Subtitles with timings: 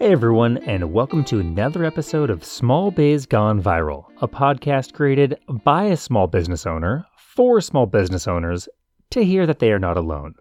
[0.00, 5.40] Hey everyone, and welcome to another episode of Small Biz Gone Viral, a podcast created
[5.64, 8.68] by a small business owner for small business owners
[9.10, 10.36] to hear that they are not alone.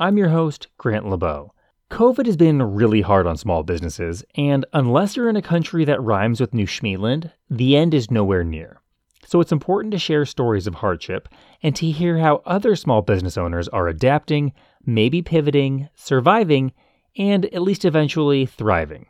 [0.00, 1.52] I'm your host, Grant LeBeau.
[1.88, 6.02] COVID has been really hard on small businesses, and unless you're in a country that
[6.02, 8.80] rhymes with New Schmeeland, the end is nowhere near.
[9.24, 11.28] So it's important to share stories of hardship
[11.62, 14.52] and to hear how other small business owners are adapting,
[14.84, 16.72] maybe pivoting, surviving,
[17.18, 19.06] and at least eventually thriving.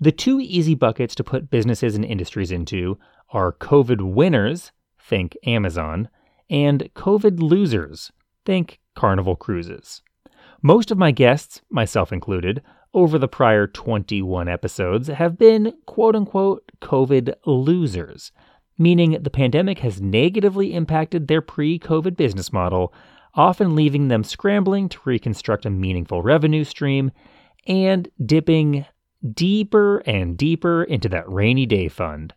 [0.00, 2.98] The two easy buckets to put businesses and industries into
[3.30, 6.08] are COVID winners, think Amazon,
[6.50, 8.12] and COVID losers,
[8.44, 10.02] think Carnival Cruises.
[10.60, 12.62] Most of my guests, myself included,
[12.94, 18.32] over the prior 21 episodes have been quote unquote COVID losers,
[18.78, 22.92] meaning the pandemic has negatively impacted their pre COVID business model,
[23.34, 27.10] often leaving them scrambling to reconstruct a meaningful revenue stream
[27.66, 28.86] and dipping
[29.34, 32.34] deeper and deeper into that rainy day fund.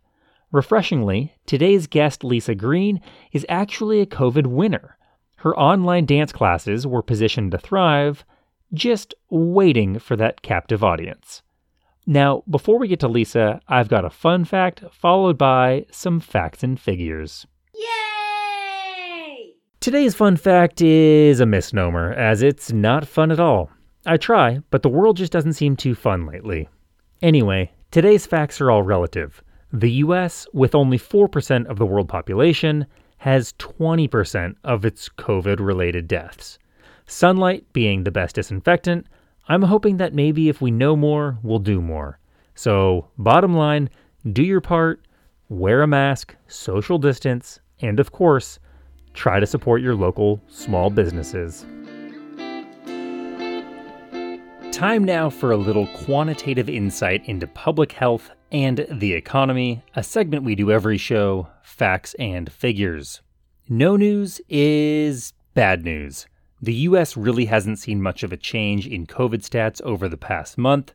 [0.52, 3.00] Refreshingly, today's guest, Lisa Green,
[3.32, 4.96] is actually a COVID winner.
[5.38, 8.24] Her online dance classes were positioned to thrive,
[8.72, 11.42] just waiting for that captive audience.
[12.06, 16.62] Now, before we get to Lisa, I've got a fun fact followed by some facts
[16.62, 17.46] and figures.
[17.74, 19.54] Yay!
[19.80, 23.70] Today's fun fact is a misnomer, as it's not fun at all.
[24.06, 26.68] I try, but the world just doesn't seem too fun lately.
[27.22, 29.42] Anyway, today's facts are all relative.
[29.72, 32.86] The US, with only 4% of the world population,
[33.18, 36.58] has 20% of its COVID related deaths.
[37.06, 39.06] Sunlight being the best disinfectant,
[39.48, 42.20] I'm hoping that maybe if we know more, we'll do more.
[42.54, 43.90] So, bottom line,
[44.32, 45.00] do your part,
[45.48, 48.58] wear a mask, social distance, and of course,
[49.14, 51.66] try to support your local small businesses.
[54.76, 60.44] Time now for a little quantitative insight into public health and the economy, a segment
[60.44, 63.22] we do every show facts and figures.
[63.70, 66.26] No news is bad news.
[66.60, 70.58] The US really hasn't seen much of a change in COVID stats over the past
[70.58, 70.92] month.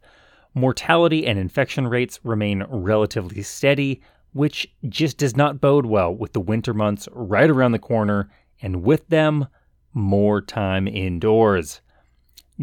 [0.53, 3.99] Mortality and infection rates remain relatively steady,
[4.31, 8.29] which just does not bode well with the winter months right around the corner,
[8.61, 9.47] and with them,
[9.91, 11.81] more time indoors.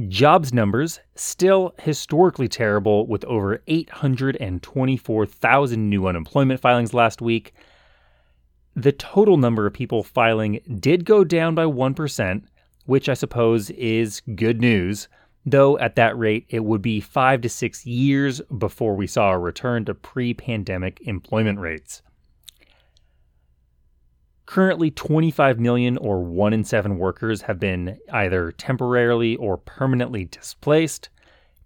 [0.07, 7.53] Jobs numbers still historically terrible with over 824,000 new unemployment filings last week.
[8.77, 12.45] The total number of people filing did go down by 1%,
[12.87, 15.09] which I suppose is good news,
[15.45, 19.39] though at that rate it would be 5 to 6 years before we saw a
[19.39, 22.03] return to pre-pandemic employment rates.
[24.49, 31.11] Currently, 25 million or 1 in 7 workers have been either temporarily or permanently displaced.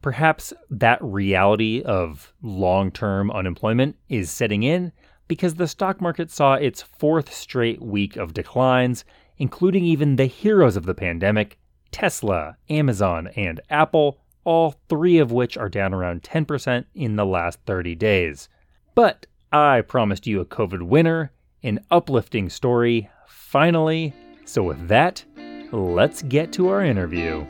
[0.01, 4.91] Perhaps that reality of long term unemployment is setting in
[5.29, 9.05] because the stock market saw its fourth straight week of declines,
[9.39, 11.61] including even the heroes of the pandemic
[11.93, 17.61] Tesla, Amazon, and Apple, all three of which are down around 10% in the last
[17.65, 18.49] 30 days.
[18.97, 21.31] But I promised you a COVID winner
[21.63, 24.15] an uplifting story, finally.
[24.45, 25.25] So, with that,
[25.71, 27.47] let's get to our interview.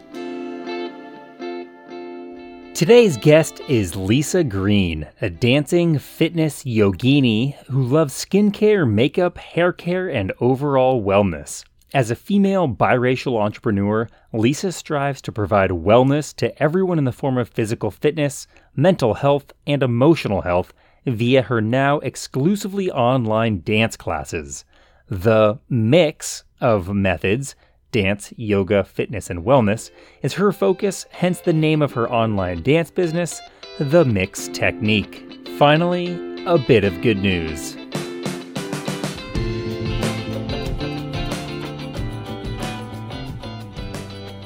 [2.75, 10.09] Today's guest is Lisa Green, a dancing fitness yogini who loves skincare, makeup, hair care,
[10.09, 11.65] and overall wellness.
[11.95, 17.37] As a female biracial entrepreneur, Lisa strives to provide wellness to everyone in the form
[17.37, 20.73] of physical fitness, mental health, and emotional health
[21.07, 24.65] via her now exclusively online dance classes.
[25.09, 27.55] The mix of methods
[27.93, 29.91] dance, yoga, fitness, and wellness
[30.23, 33.41] is her focus, hence the name of her online dance business,
[33.79, 35.47] The Mix Technique.
[35.59, 37.77] Finally, a bit of good news.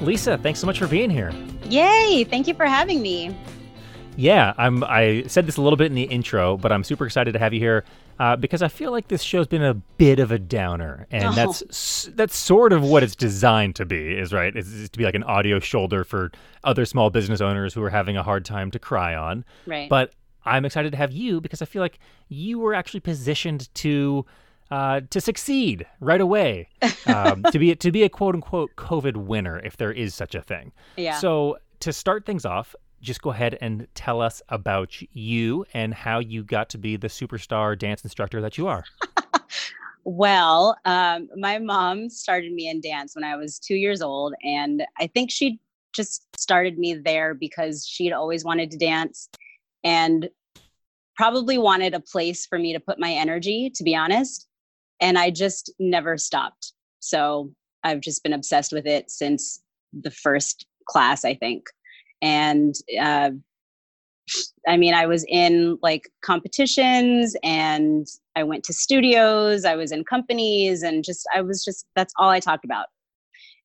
[0.01, 1.33] Lisa, thanks so much for being here.
[1.69, 2.25] Yay!
[2.29, 3.35] Thank you for having me.
[4.17, 4.83] Yeah, I'm.
[4.83, 7.53] I said this a little bit in the intro, but I'm super excited to have
[7.53, 7.85] you here
[8.19, 11.31] uh, because I feel like this show's been a bit of a downer, and oh.
[11.33, 14.17] that's that's sort of what it's designed to be.
[14.17, 14.55] Is right?
[14.55, 16.31] Is, is to be like an audio shoulder for
[16.63, 19.45] other small business owners who are having a hard time to cry on.
[19.67, 19.87] Right.
[19.87, 20.13] But
[20.45, 24.25] I'm excited to have you because I feel like you were actually positioned to.
[24.69, 26.67] Uh, to succeed right away,
[27.05, 30.41] um, to be to be a quote unquote COVID winner, if there is such a
[30.41, 30.73] thing.
[30.97, 31.17] Yeah.
[31.19, 32.75] So to start things off,
[33.07, 37.07] just go ahead and tell us about you and how you got to be the
[37.07, 38.83] superstar dance instructor that you are.
[40.03, 44.83] well, um, my mom started me in dance when I was two years old, and
[44.99, 45.59] I think she
[45.95, 49.29] just started me there because she'd always wanted to dance.
[49.83, 50.29] and
[51.17, 54.47] probably wanted a place for me to put my energy, to be honest.
[55.01, 56.73] And I just never stopped.
[56.99, 57.51] So
[57.83, 59.61] I've just been obsessed with it since
[59.93, 61.65] the first class, I think.
[62.21, 63.31] And uh,
[64.67, 70.03] I mean, I was in like competitions and I went to studios, I was in
[70.03, 72.87] companies, and just, I was just, that's all I talked about.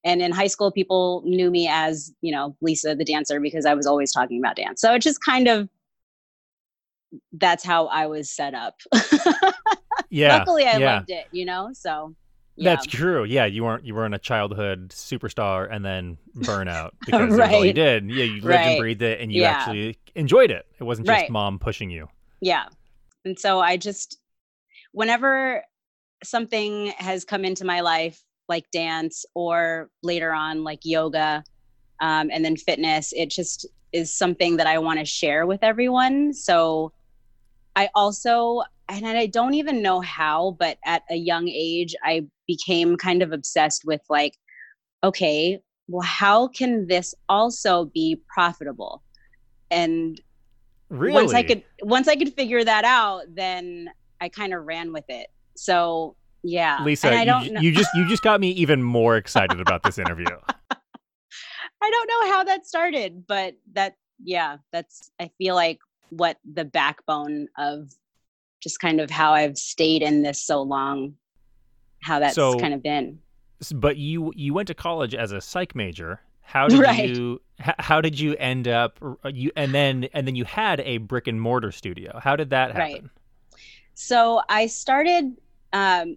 [0.04, 3.74] And in high school, people knew me as, you know, Lisa the dancer because I
[3.74, 4.80] was always talking about dance.
[4.80, 5.68] So it just kind of,
[7.32, 8.74] that's how I was set up.
[10.10, 10.38] yeah.
[10.38, 10.94] Luckily, I yeah.
[10.94, 11.70] loved it, you know?
[11.72, 12.14] So
[12.56, 12.74] yeah.
[12.74, 13.24] That's true.
[13.24, 17.72] Yeah, you weren't you weren't a childhood superstar and then burnout because that's all you
[17.72, 18.08] did.
[18.10, 19.50] Yeah, you lived and breathed it, and you Yeah.
[19.50, 20.66] actually enjoyed it.
[20.78, 21.30] It wasn't just Right.
[21.30, 22.08] mom pushing you.
[22.40, 22.66] Yeah.
[23.24, 24.18] And so I just,
[24.92, 25.62] whenever
[26.24, 31.44] something has come into my life, like dance or later on, like yoga,
[32.00, 36.32] um, and then fitness, it just is something that I want to share with everyone.
[36.34, 36.92] So
[37.76, 42.96] I also, and I don't even know how, but at a young age, I became
[42.96, 44.34] kind of obsessed with like,
[45.04, 45.58] okay,
[45.88, 49.02] well, how can this also be profitable?
[49.70, 50.20] And
[50.90, 51.22] Really?
[51.22, 53.88] once I could once I could figure that out, then
[54.20, 55.28] I kind of ran with it.
[55.56, 58.82] So yeah, Lisa, and I don't ju- know, you just you just got me even
[58.82, 60.26] more excited about this interview.
[60.70, 65.78] I don't know how that started, but that yeah, that's I feel like
[66.10, 67.90] what the backbone of
[68.62, 71.14] just kind of how I've stayed in this so long,
[72.02, 73.18] how that's So- kind of been.
[73.74, 76.20] But you you went to college as a psych major.
[76.40, 77.08] How did Right.
[77.10, 80.98] you how did you end up uh, you and then and then you had a
[80.98, 82.18] brick and mortar studio.
[82.20, 82.80] How did that happen?
[82.80, 82.94] Right.
[82.96, 83.10] happen?
[83.94, 85.36] So I started.
[85.72, 86.16] Um,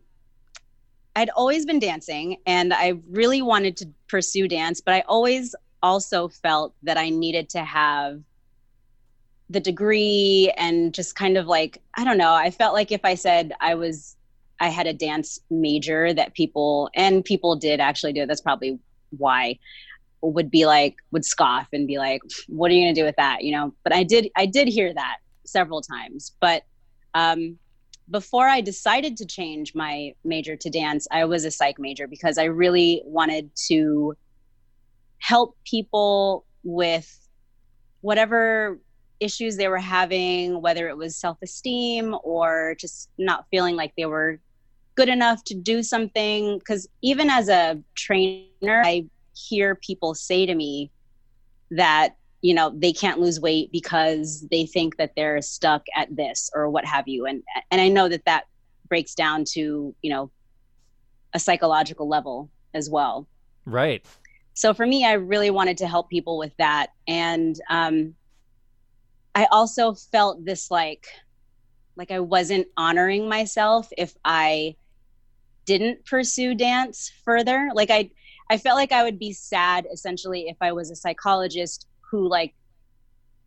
[1.16, 6.28] I'd always been dancing, and I really wanted to pursue dance, but I always also
[6.28, 8.22] felt that I needed to have
[9.50, 12.34] the degree and just kind of like I don't know.
[12.34, 14.16] I felt like if I said I was,
[14.60, 18.28] I had a dance major, that people and people did actually do it.
[18.28, 18.80] That's probably
[19.18, 19.60] why
[20.22, 23.16] would be like would scoff and be like, "What are you going to do with
[23.18, 23.74] that?" You know.
[23.84, 24.30] But I did.
[24.36, 26.64] I did hear that several times, but
[27.14, 27.58] um,
[28.10, 32.38] before I decided to change my major to dance, I was a psych major because
[32.38, 34.16] I really wanted to
[35.20, 37.20] help people with
[38.02, 38.80] whatever
[39.20, 44.06] issues they were having, whether it was self esteem or just not feeling like they
[44.06, 44.40] were
[44.96, 46.58] good enough to do something.
[46.60, 50.92] Because even as a trainer, I hear people say to me
[51.72, 56.50] that you know they can't lose weight because they think that they're stuck at this
[56.54, 57.42] or what have you and
[57.72, 58.44] and i know that that
[58.88, 60.32] breaks down to you know
[61.34, 63.28] a psychological level as well
[63.66, 64.06] Right.
[64.54, 68.14] so for me i really wanted to help people with that and um
[69.36, 71.06] i also felt this like
[71.96, 74.76] like i wasn't honoring myself if i
[75.66, 77.70] didn't pursue dance further.
[77.74, 78.10] Like i
[78.50, 82.54] i felt like i would be sad essentially if i was a psychologist who like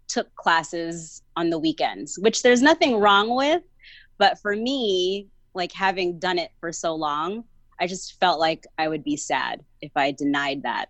[0.08, 3.62] took classes on the weekends which there's nothing wrong with.
[4.18, 7.44] But for me like having done it for so long
[7.80, 10.88] i just felt like i would be sad if i denied that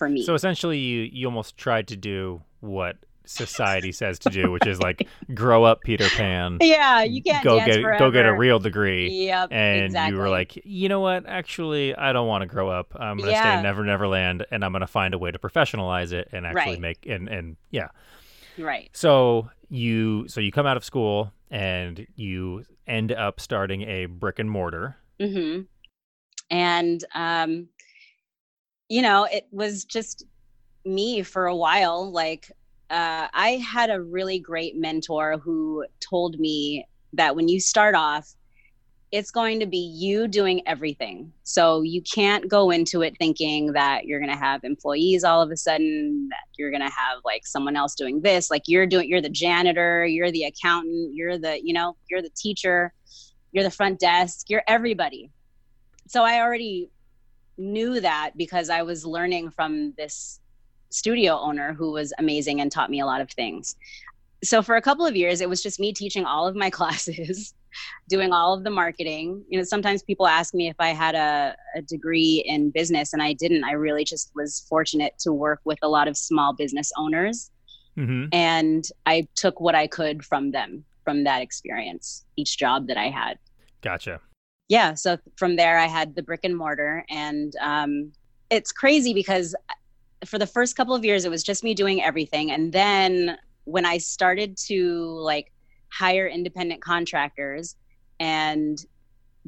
[0.00, 0.24] for me.
[0.24, 4.80] So essentially, you you almost tried to do what society says to do, which is
[4.80, 6.58] like grow up, Peter Pan.
[6.62, 7.98] yeah you can't go get forever.
[7.98, 9.26] go get a real degree.
[9.26, 10.14] yep And exactly.
[10.16, 11.26] you were like, you know what?
[11.26, 12.94] Actually, I don't want to grow up.
[12.98, 16.12] I'm gonna stay in Never Never Land, and I'm gonna find a way to professionalize
[16.12, 16.80] it and actually Right.
[16.80, 17.88] make and and yeah.
[18.58, 24.06] right So you so you come out of school and you end up starting a
[24.06, 24.96] brick and mortar.
[25.20, 25.60] hmm
[26.50, 27.68] And um,
[28.88, 30.24] you know, it was just
[30.84, 32.10] me for a while.
[32.10, 32.50] Like
[32.90, 38.34] uh, I had a really great mentor who told me that when you start off,
[39.12, 41.32] it's going to be you doing everything.
[41.42, 45.50] So you can't go into it thinking that you're going to have employees all of
[45.50, 48.50] a sudden, that you're going to have like someone else doing this.
[48.50, 52.30] Like you're doing, you're the janitor, you're the accountant, you're the, you know, you're the
[52.36, 52.92] teacher,
[53.52, 55.30] you're the front desk, you're everybody.
[56.06, 56.90] So I already
[57.58, 60.39] knew that because I was learning from this
[60.90, 63.76] studio owner who was amazing and taught me a lot of things.
[64.42, 67.54] So for a couple of years, it was just me teaching all of my classes,
[68.08, 69.44] doing all of the marketing.
[69.48, 73.22] You know, sometimes people ask me if I had a, a degree in business, and
[73.22, 73.64] I didn't.
[73.64, 77.50] I really just was fortunate to work with a lot of small business owners,
[77.98, 78.26] Mm-hmm.
[78.32, 83.08] and I took what I could from them, from that experience, each job that I
[83.10, 83.36] had
[83.82, 84.20] Gotcha.
[84.68, 88.12] yeah so from there i had the brick and mortar and um,
[88.50, 89.54] it's crazy because
[90.24, 92.50] for the first couple of years it was just me doing everything.
[92.50, 95.52] And then when I started to like
[95.88, 97.76] hire independent contractors
[98.18, 98.84] and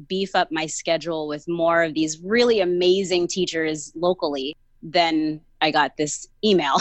[0.07, 5.95] beef up my schedule with more of these really amazing teachers locally, then I got
[5.95, 6.75] this email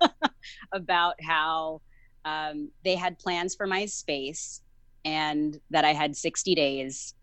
[0.72, 1.80] about how
[2.24, 4.62] um, they had plans for my space
[5.04, 7.14] and that I had 60 days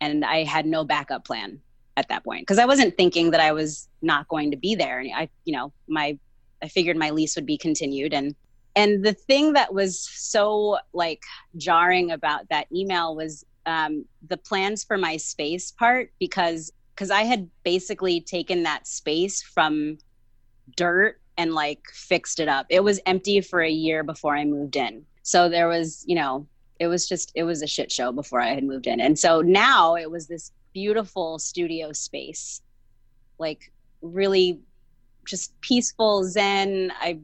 [0.00, 1.60] and I had no backup plan
[2.00, 4.98] at that point because I wasn't thinking that I was not going to be there.
[4.98, 6.18] And I, you know, my,
[6.62, 8.12] I figured my lease would be continued.
[8.12, 8.34] And,
[8.74, 11.22] and the thing that was so like
[11.56, 17.22] jarring about that email was um, the plans for my space part because, because I
[17.22, 19.98] had basically taken that space from
[20.76, 22.66] dirt and like fixed it up.
[22.70, 25.04] It was empty for a year before I moved in.
[25.22, 26.46] So there was, you know,
[26.78, 29.00] it was just it was a shit show before I had moved in.
[29.00, 32.62] And so now it was this beautiful studio space.
[33.38, 33.72] Like
[34.02, 34.60] really
[35.26, 36.92] just peaceful zen.
[37.00, 37.20] I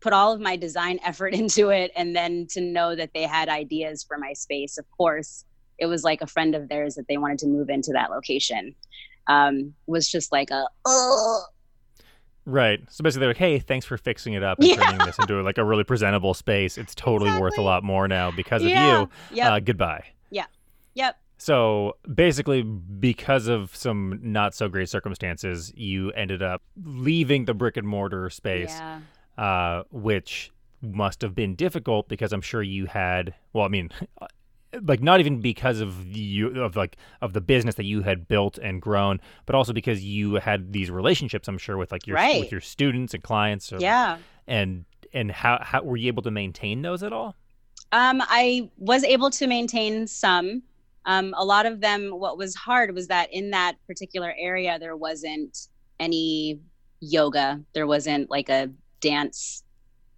[0.00, 3.48] put all of my design effort into it and then to know that they had
[3.48, 4.78] ideas for my space.
[4.78, 5.44] Of course,
[5.78, 8.74] it was like a friend of theirs that they wanted to move into that location.
[9.28, 11.46] Um, was just like a oh
[12.46, 12.80] Right.
[12.90, 14.76] So basically, they're like, "Hey, thanks for fixing it up and yeah.
[14.76, 16.78] turning this into like a really presentable space.
[16.78, 17.42] It's totally exactly.
[17.42, 19.00] worth a lot more now because of yeah.
[19.00, 19.10] you.
[19.32, 19.52] Yep.
[19.52, 20.46] Uh, goodbye." Yeah.
[20.94, 21.18] Yep.
[21.38, 27.76] So basically, because of some not so great circumstances, you ended up leaving the brick
[27.76, 29.00] and mortar space, yeah.
[29.36, 30.50] uh, which
[30.80, 33.34] must have been difficult because I'm sure you had.
[33.52, 33.90] Well, I mean,
[34.82, 38.58] like not even because of you of like of the business that you had built
[38.58, 41.48] and grown, but also because you had these relationships.
[41.48, 42.40] I'm sure with like your right.
[42.40, 43.72] with your students and clients.
[43.72, 44.18] Or, yeah.
[44.46, 47.34] And and how how were you able to maintain those at all?
[47.92, 50.62] Um, I was able to maintain some.
[51.06, 52.10] Um, a lot of them.
[52.10, 56.60] What was hard was that in that particular area there wasn't any
[57.00, 57.60] yoga.
[57.74, 58.70] There wasn't like a
[59.00, 59.62] dance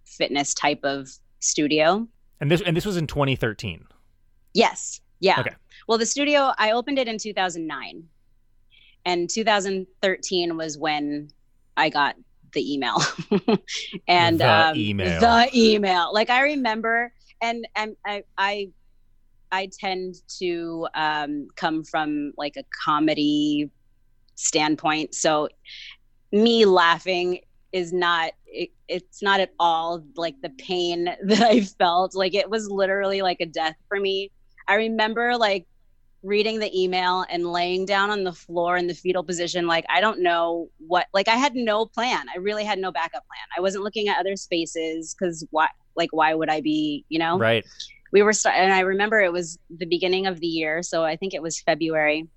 [0.05, 2.07] fitness type of studio.
[2.41, 3.85] And this and this was in 2013.
[4.53, 5.01] Yes.
[5.19, 5.39] Yeah.
[5.39, 5.55] Okay.
[5.87, 8.03] Well, the studio, I opened it in 2009.
[9.05, 11.29] And 2013 was when
[11.77, 12.15] I got
[12.53, 12.97] the email.
[14.07, 15.19] and the um, email.
[15.19, 16.13] The email.
[16.13, 18.69] Like I remember, and, and I, I,
[19.51, 23.69] I tend to um, come from like a comedy
[24.35, 25.15] standpoint.
[25.15, 25.49] So
[26.31, 27.41] me laughing
[27.71, 32.15] is not it, it's not at all like the pain that I felt.
[32.15, 34.31] Like it was literally like a death for me.
[34.67, 35.67] I remember like
[36.21, 40.01] reading the email and laying down on the floor in the fetal position like i
[40.01, 42.25] don't know what like i had no plan.
[42.35, 43.47] I really had no backup plan.
[43.57, 47.37] I wasn't looking at other spaces because why like why would i be you know?
[47.37, 47.65] Right
[48.11, 51.15] we were st- and i remember it was the beginning of the year so i
[51.15, 52.27] think it was february.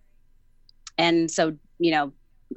[0.98, 2.12] And so you know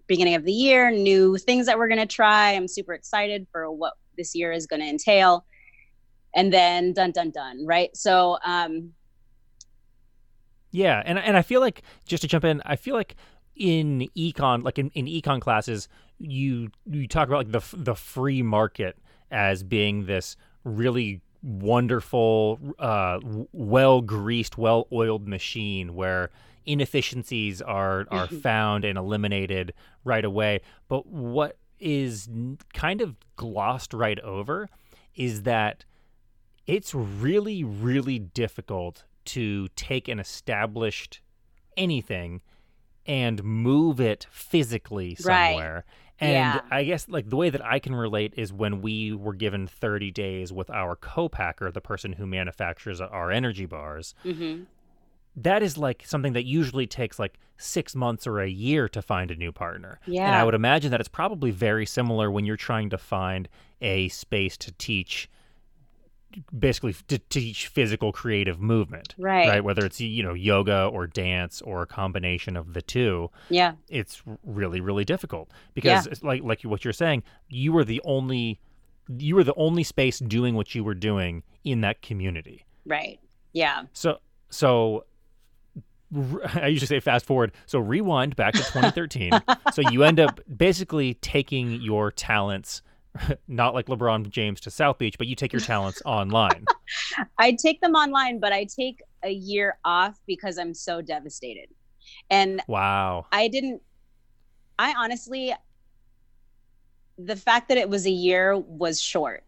[0.08, 2.52] beginning of the year new things that we're going to try.
[2.52, 5.46] I'm super excited for what this year is going to entail.
[6.36, 7.96] And then dun dun dun right?
[7.96, 8.94] So um
[10.72, 13.16] yeah, and and I feel like just to jump in, I feel like
[13.56, 15.88] in econ, like in, in econ classes,
[16.20, 18.98] you you talk about like the the free market
[19.32, 23.20] as being this really wonderful, uh,
[23.52, 26.32] well greased, well oiled machine where
[26.66, 29.74] inefficiencies are are found and eliminated
[30.04, 30.62] right away.
[30.88, 32.28] But what is
[32.74, 34.68] kind of glossed right over
[35.16, 35.86] is that
[36.66, 41.22] it's really really difficult to take an established
[41.78, 42.42] anything
[43.06, 45.76] and move it physically somewhere.
[45.76, 45.84] Right.
[46.20, 46.62] And yeah.
[46.72, 50.12] I guess like the way that I can relate is when we were given 30
[50.12, 54.16] days with our co-packer, the person who manufactures our energy bars.
[54.24, 54.64] Mm-hmm.
[55.36, 59.30] That is like something that usually takes like six months or a year to find
[59.30, 60.00] a new partner.
[60.06, 60.28] Yeah.
[60.28, 63.50] And I would imagine that it's probably very similar when you're trying to find
[63.82, 65.30] a space to teach
[66.58, 71.62] basically to teach physical creative movement right right whether it's you know yoga or dance
[71.62, 76.14] or a combination of the two yeah it's really really difficult because yeah.
[76.22, 78.60] like like what you're saying you were the only
[79.18, 83.20] you were the only space doing what you were doing in that community right
[83.54, 85.06] yeah so so
[86.56, 87.52] I usually say fast forward.
[87.66, 89.32] So rewind back to 2013.
[89.74, 92.82] so you end up basically taking your talents
[93.48, 96.66] not like LeBron James to South Beach, but you take your talents online.
[97.38, 101.70] I take them online, but I take a year off because I'm so devastated.
[102.30, 103.82] And wow, I didn't,
[104.78, 105.54] I honestly,
[107.18, 109.44] the fact that it was a year was short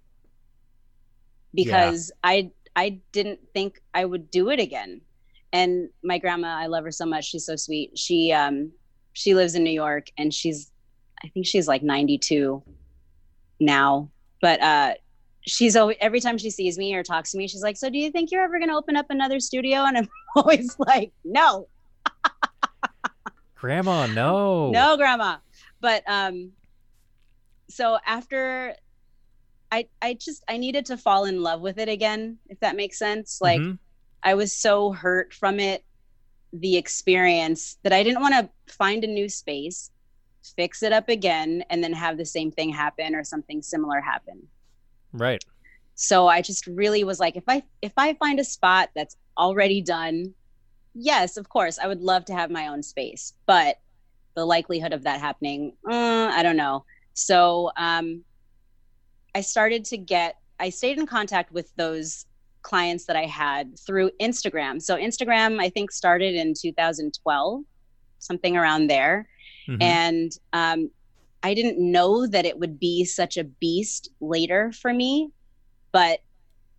[1.53, 2.29] because yeah.
[2.29, 5.01] I, I didn't think I would do it again.
[5.53, 7.25] And my grandma, I love her so much.
[7.25, 7.97] She's so sweet.
[7.97, 8.71] She, um,
[9.13, 10.71] she lives in New York and she's,
[11.23, 12.61] I think she's like 92
[13.59, 14.09] now,
[14.41, 14.93] but uh,
[15.41, 17.97] she's always every time she sees me or talks to me, she's like, "So do
[17.97, 21.67] you think you're ever going to open up another studio?" And I'm always like, "No."
[23.55, 24.71] grandma, no.
[24.71, 25.37] No, grandma.
[25.81, 26.51] But um
[27.69, 28.75] so after
[29.71, 32.97] I I just I needed to fall in love with it again, if that makes
[32.97, 33.39] sense.
[33.41, 33.75] Like mm-hmm.
[34.23, 35.83] I was so hurt from it
[36.53, 39.91] the experience that I didn't want to find a new space,
[40.55, 44.47] fix it up again and then have the same thing happen or something similar happen.
[45.13, 45.43] Right.
[45.95, 49.81] So I just really was like if I if I find a spot that's already
[49.81, 50.33] done,
[50.93, 53.77] yes, of course, I would love to have my own space, but
[54.35, 56.85] the likelihood of that happening, uh, I don't know.
[57.13, 58.23] So um,
[59.33, 62.25] I started to get, I stayed in contact with those
[62.61, 64.81] clients that I had through Instagram.
[64.81, 67.63] So Instagram, I think, started in 2012,
[68.19, 69.27] something around there.
[69.67, 69.81] Mm-hmm.
[69.81, 70.89] And um,
[71.43, 75.29] I didn't know that it would be such a beast later for me,
[75.91, 76.21] but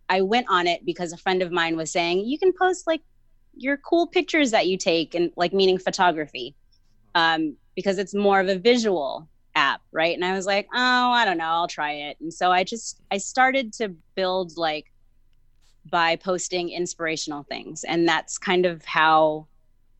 [0.09, 3.01] I went on it because a friend of mine was saying, you can post like
[3.55, 6.55] your cool pictures that you take and like meaning photography.
[7.15, 10.15] Um, because it's more of a visual app right?
[10.15, 12.17] And i was like oh i don't know i'll try it.
[12.19, 14.91] And so i just i started to build like
[15.89, 17.83] by posting inspirational things.
[17.83, 19.47] And that's kind of how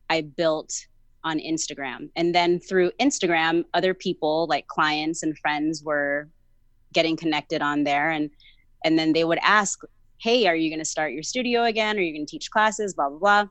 [0.08, 0.86] i built
[1.24, 6.28] on instagram and then through instagram other people like clients and friends were
[6.92, 8.30] getting connected on there and
[8.84, 9.80] and then they would ask
[10.20, 11.96] hey, are you going to start your studio again?
[11.96, 12.94] Are you going to teach classes?
[12.94, 13.46] Blah, blah, blah.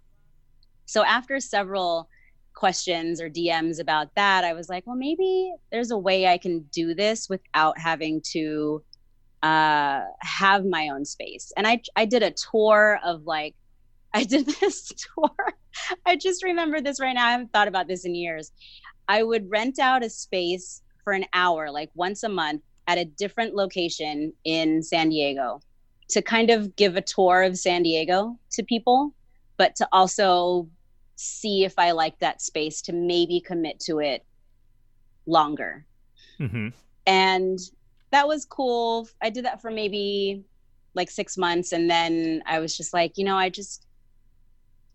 [0.86, 2.08] So after several
[2.54, 6.62] questions or DMs about that, I was like, well, maybe there's a way I can
[6.72, 8.84] do this without having to
[9.42, 11.52] uh, have my own space.
[11.58, 13.56] And I, I did a tour of like,
[14.14, 15.54] I did this tour.
[16.06, 17.28] I just remember this right now.
[17.28, 18.52] I haven't thought about this in years.
[19.08, 23.06] I would rent out a space for an hour, like once a month, at a
[23.06, 25.62] different location in San Diego
[26.10, 29.14] to kind of give a tour of San Diego to people,
[29.58, 30.68] but to also
[31.16, 34.26] see if I like that space to maybe commit to it
[35.28, 35.86] longer.
[36.40, 36.70] Mm-hmm.
[37.06, 37.60] And
[38.12, 39.08] that was cool.
[39.22, 40.44] I did that for maybe
[40.96, 41.72] like six months.
[41.72, 43.86] And then I was just like, you know, I just,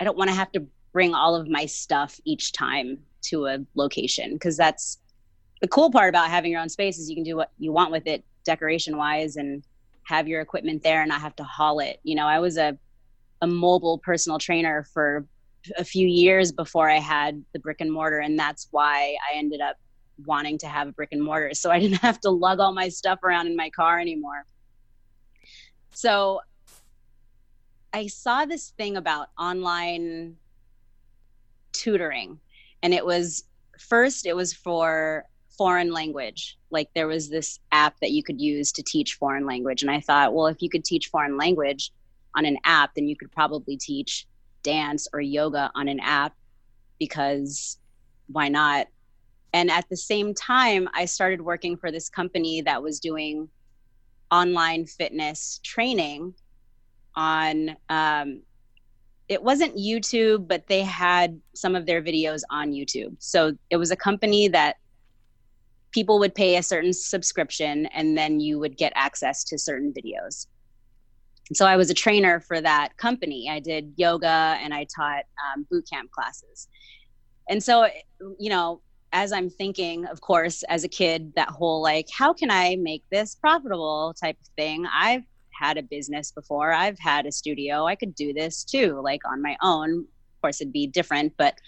[0.00, 3.58] I don't want to have to bring all of my stuff each time to a
[3.74, 4.98] location because that's
[5.60, 7.90] the cool part about having your own space is you can do what you want
[7.90, 9.64] with it decoration wise and
[10.04, 11.98] have your equipment there and not have to haul it.
[12.02, 12.78] You know, I was a
[13.42, 15.26] a mobile personal trainer for
[15.76, 19.60] a few years before I had the brick and mortar, and that's why I ended
[19.60, 19.76] up
[20.24, 22.88] wanting to have a brick and mortar, so I didn't have to lug all my
[22.88, 24.44] stuff around in my car anymore.
[25.90, 26.40] So
[27.94, 30.34] I saw this thing about online
[31.70, 32.40] tutoring,
[32.82, 33.44] and it was
[33.78, 35.24] first it was for
[35.56, 36.58] foreign language.
[36.70, 39.82] Like there was this app that you could use to teach foreign language.
[39.82, 41.92] And I thought, well, if you could teach foreign language
[42.34, 44.26] on an app, then you could probably teach
[44.64, 46.34] dance or yoga on an app
[46.98, 47.78] because
[48.26, 48.88] why not?
[49.52, 53.48] And at the same time, I started working for this company that was doing
[54.32, 56.34] online fitness training
[57.16, 58.42] on um,
[59.28, 63.16] it wasn't YouTube, but they had some of their videos on YouTube.
[63.18, 64.76] So it was a company that
[65.92, 70.46] people would pay a certain subscription and then you would get access to certain videos.
[71.52, 73.48] so I was a trainer for that company.
[73.48, 76.68] I did yoga and I taught um, boot camp classes.
[77.48, 77.86] And so,
[78.38, 78.80] you know,
[79.12, 83.04] as I'm thinking, of course, as a kid, that whole like, how can I make
[83.10, 84.86] this profitable type of thing?
[84.92, 85.22] I've
[85.58, 89.42] had a business before, I've had a studio, I could do this too, like on
[89.42, 90.00] my own.
[90.00, 91.58] Of course, it'd be different, but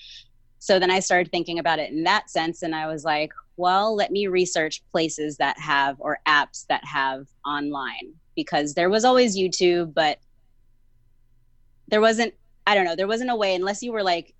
[0.59, 2.63] so then I started thinking about it in that sense.
[2.63, 7.27] And I was like, well, let me research places that have or apps that have
[7.47, 10.19] online because there was always YouTube, but
[11.89, 12.35] there wasn't,
[12.67, 14.35] I don't know, there wasn't a way, unless you were like,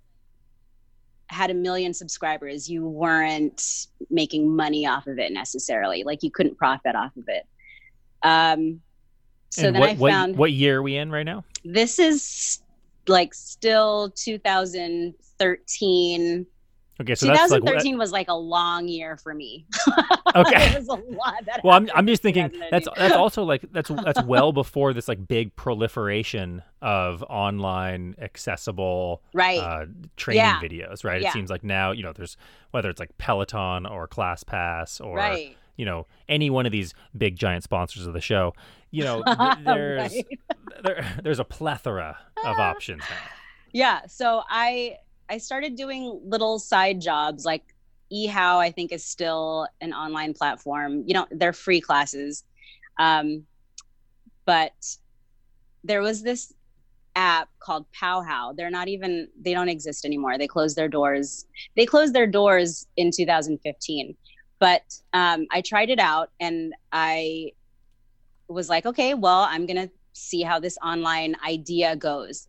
[1.29, 6.03] had a million subscribers, you weren't making money off of it necessarily.
[6.03, 7.45] Like you couldn't profit off of it.
[8.23, 8.81] Um,
[9.49, 11.45] so and then what, I found what, what year are we in right now?
[11.63, 12.61] This is
[13.07, 16.45] like still 2013
[16.99, 19.65] Okay, so 2013 like, was like a long year for me.
[20.35, 21.45] Okay, it was a lot.
[21.45, 25.07] That well, I'm, I'm just thinking that's that's also like that's that's well before this
[25.07, 30.59] like big proliferation of online accessible right uh, training yeah.
[30.59, 31.03] videos.
[31.03, 31.29] Right, yeah.
[31.29, 32.37] it seems like now you know there's
[32.69, 35.57] whether it's like Peloton or ClassPass or right.
[35.77, 38.53] You know any one of these big giant sponsors of the show.
[38.91, 40.39] You know, th- there's right.
[40.83, 43.15] there, there's a plethora of options now.
[43.71, 44.97] Yeah, so I
[45.29, 47.63] I started doing little side jobs like
[48.11, 51.03] eHow, I think is still an online platform.
[51.05, 52.43] You know, they're free classes.
[52.99, 53.45] Um,
[54.45, 54.73] but
[55.83, 56.53] there was this
[57.15, 58.53] app called Powwow.
[58.53, 60.37] They're not even they don't exist anymore.
[60.37, 61.45] They closed their doors.
[61.75, 64.15] They closed their doors in 2015.
[64.59, 67.51] But um, I tried it out and I
[68.47, 72.47] was like, okay, well, I'm gonna see how this online idea goes.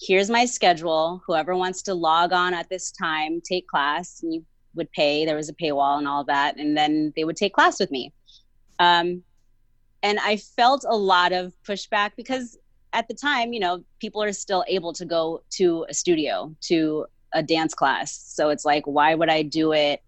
[0.00, 1.22] Here's my schedule.
[1.26, 5.24] Whoever wants to log on at this time, take class, and you would pay.
[5.24, 8.12] There was a paywall and all that, and then they would take class with me.
[8.78, 9.22] Um,
[10.02, 12.58] and I felt a lot of pushback because
[12.92, 17.06] at the time, you know, people are still able to go to a studio, to
[17.32, 18.12] a dance class.
[18.12, 20.02] So it's like, why would I do it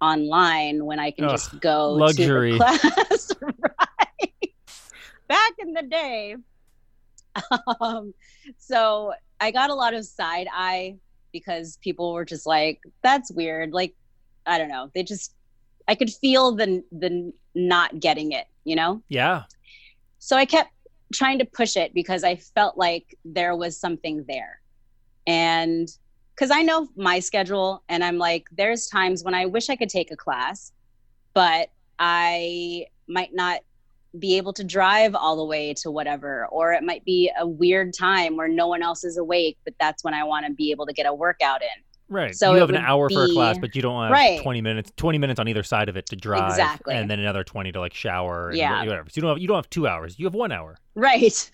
[0.00, 2.52] online when I can Ugh, just go luxury.
[2.52, 3.32] to class?
[3.40, 4.52] right.
[5.28, 6.36] Back in the day.
[7.80, 8.14] Um,
[8.58, 10.96] so I got a lot of side eye
[11.32, 13.72] because people were just like, that's weird.
[13.72, 13.94] Like,
[14.46, 14.90] I don't know.
[14.94, 15.34] They just,
[15.88, 19.02] I could feel the, the not getting it, you know?
[19.08, 19.42] Yeah.
[20.18, 20.70] So I kept
[21.12, 24.60] trying to push it because I felt like there was something there.
[25.26, 25.88] And
[26.36, 29.88] because I know my schedule, and I'm like, there's times when I wish I could
[29.88, 30.72] take a class,
[31.32, 33.60] but I might not
[34.18, 37.94] be able to drive all the way to whatever, or it might be a weird
[37.94, 40.86] time where no one else is awake, but that's when I want to be able
[40.86, 41.82] to get a workout in.
[42.08, 42.36] Right.
[42.36, 44.40] So you have an hour be, for a class, but you don't have right.
[44.40, 46.94] 20 minutes 20 minutes on either side of it to drive exactly.
[46.94, 48.84] and then another 20 to like shower and yeah.
[48.84, 49.08] whatever.
[49.08, 50.18] So you don't have you don't have 2 hours.
[50.18, 50.76] You have 1 hour.
[50.94, 51.50] Right.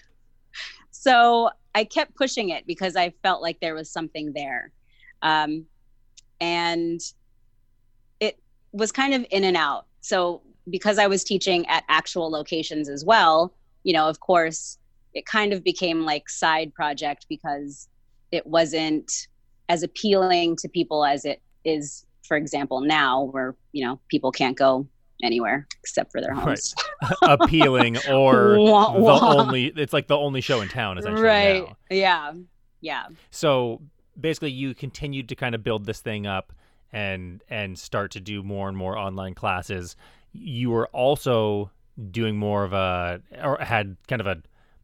[1.02, 4.70] So I kept pushing it because I felt like there was something there.
[5.20, 5.66] Um,
[6.40, 7.00] and
[8.20, 8.38] it
[8.70, 9.86] was kind of in and out.
[10.00, 14.78] So because I was teaching at actual locations as well, you know, of course,
[15.12, 17.88] it kind of became like side project because
[18.30, 19.26] it wasn't
[19.68, 24.56] as appealing to people as it is for example now where you know people can't
[24.56, 24.86] go
[25.22, 27.12] anywhere except for their homes right.
[27.40, 29.34] appealing or wah, wah.
[29.34, 31.76] the only it's like the only show in town essentially right now.
[31.90, 32.32] yeah
[32.80, 33.80] yeah so
[34.20, 36.52] basically you continued to kind of build this thing up
[36.92, 39.96] and and start to do more and more online classes
[40.32, 41.70] you were also
[42.10, 44.42] doing more of a or had kind of a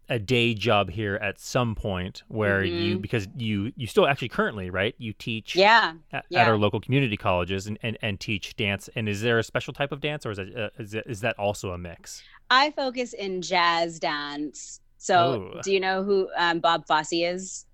[0.09, 2.83] a day job here at some point where mm-hmm.
[2.83, 6.43] you because you you still actually currently right you teach yeah, at, yeah.
[6.43, 8.89] at our local community colleges and, and, and teach dance.
[8.97, 11.21] And is there a special type of dance or is, it, uh, is, it, is
[11.21, 12.23] that also a mix?
[12.51, 14.81] I focus in jazz dance.
[14.97, 15.61] So Ooh.
[15.63, 17.67] do you know who um, bob fosse is?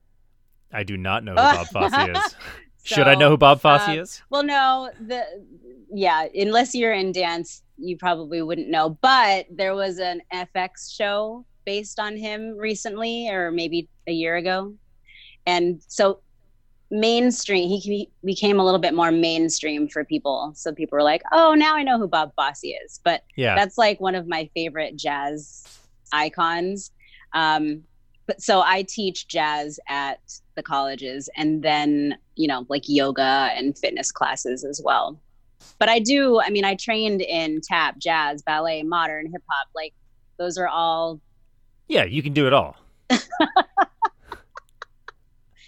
[0.72, 2.22] I do not know who bob fosse is.
[2.22, 2.36] So,
[2.96, 4.22] should i know who bob fosse uh, is?
[4.28, 5.24] well no the
[5.90, 8.90] yeah unless you're in dance you probably wouldn't know.
[9.00, 14.74] But there was an fx show based on him recently or maybe a year ago.
[15.46, 16.20] And so
[16.90, 20.52] mainstream, he became a little bit more mainstream for people.
[20.54, 23.00] So people were like, oh, now I know who Bob Fosse is.
[23.04, 23.54] But yeah.
[23.54, 25.64] that's like one of my favorite jazz
[26.12, 26.92] icons.
[27.32, 27.82] Um,
[28.26, 30.20] but so I teach jazz at
[30.54, 35.20] the colleges and then, you know, like yoga and fitness classes as well.
[35.78, 39.68] But I do, I mean, I trained in tap, jazz, ballet, modern, hip hop.
[39.74, 39.94] Like
[40.38, 41.20] those are all
[41.88, 42.76] yeah, you can do it all.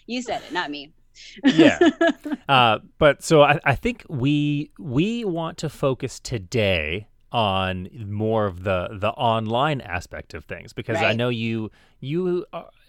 [0.07, 0.93] you said it, not me.
[1.45, 1.79] yeah.
[2.49, 8.63] Uh, but so I, I think we we want to focus today on more of
[8.63, 11.07] the the online aspect of things because right.
[11.07, 12.47] I know you you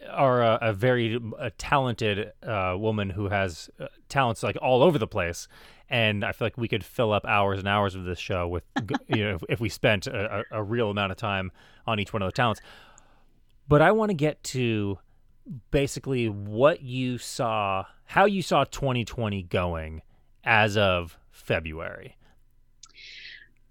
[0.09, 4.97] are a, a very a talented uh, woman who has uh, talents like all over
[4.97, 5.47] the place,
[5.89, 8.63] and I feel like we could fill up hours and hours of this show with
[9.07, 11.51] you know if, if we spent a, a, real amount of time
[11.85, 12.61] on each one of the talents.
[13.67, 14.99] But I want to get to
[15.71, 20.01] basically what you saw, how you saw 2020 going
[20.43, 22.15] as of February.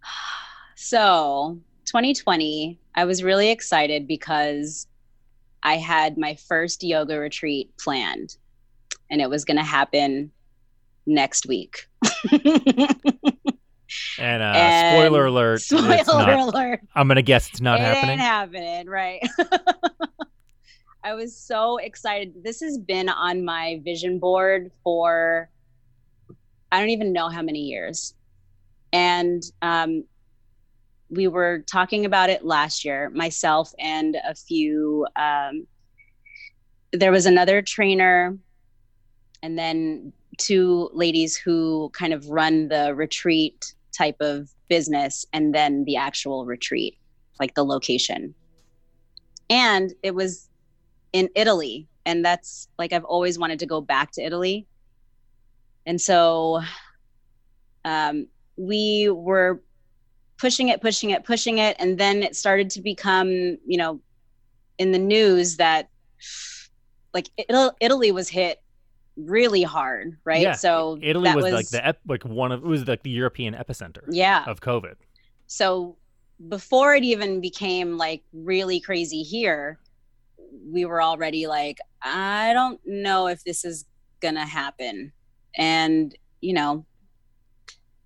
[0.78, 4.86] So, 2020, I was really excited because
[5.64, 8.36] I had my first yoga retreat planned
[9.10, 10.30] and it was going to happen
[11.06, 11.88] next week.
[14.18, 15.62] And, uh, and spoiler alert.
[15.62, 16.80] Spoiler not, alert.
[16.94, 18.10] I'm gonna guess it's not it happening.
[18.12, 19.20] Ain't happening, right?
[21.04, 22.42] I was so excited.
[22.42, 25.48] This has been on my vision board for
[26.72, 28.14] I don't even know how many years,
[28.92, 30.04] and um,
[31.08, 35.06] we were talking about it last year, myself and a few.
[35.14, 35.66] Um,
[36.92, 38.36] there was another trainer,
[39.42, 45.84] and then two ladies who kind of run the retreat type of business and then
[45.84, 46.98] the actual retreat,
[47.40, 48.34] like the location.
[49.48, 50.48] And it was
[51.12, 51.88] in Italy.
[52.04, 54.66] And that's like, I've always wanted to go back to Italy.
[55.86, 56.62] And so
[57.84, 59.62] um, we were
[60.38, 61.76] pushing it, pushing it, pushing it.
[61.78, 63.28] And then it started to become,
[63.66, 64.00] you know,
[64.78, 65.88] in the news that
[67.14, 67.30] like
[67.80, 68.60] Italy was hit
[69.16, 70.42] really hard, right?
[70.42, 73.10] Yeah, so Italy was, was, like the ep- like one of it was like the
[73.10, 74.02] European epicenter.
[74.08, 74.44] Yeah.
[74.46, 74.94] Of COVID.
[75.46, 75.96] So
[76.48, 79.78] before it even became like really crazy here,
[80.70, 83.84] we were already like, I don't know if this is
[84.20, 85.12] gonna happen.
[85.56, 86.84] And you know,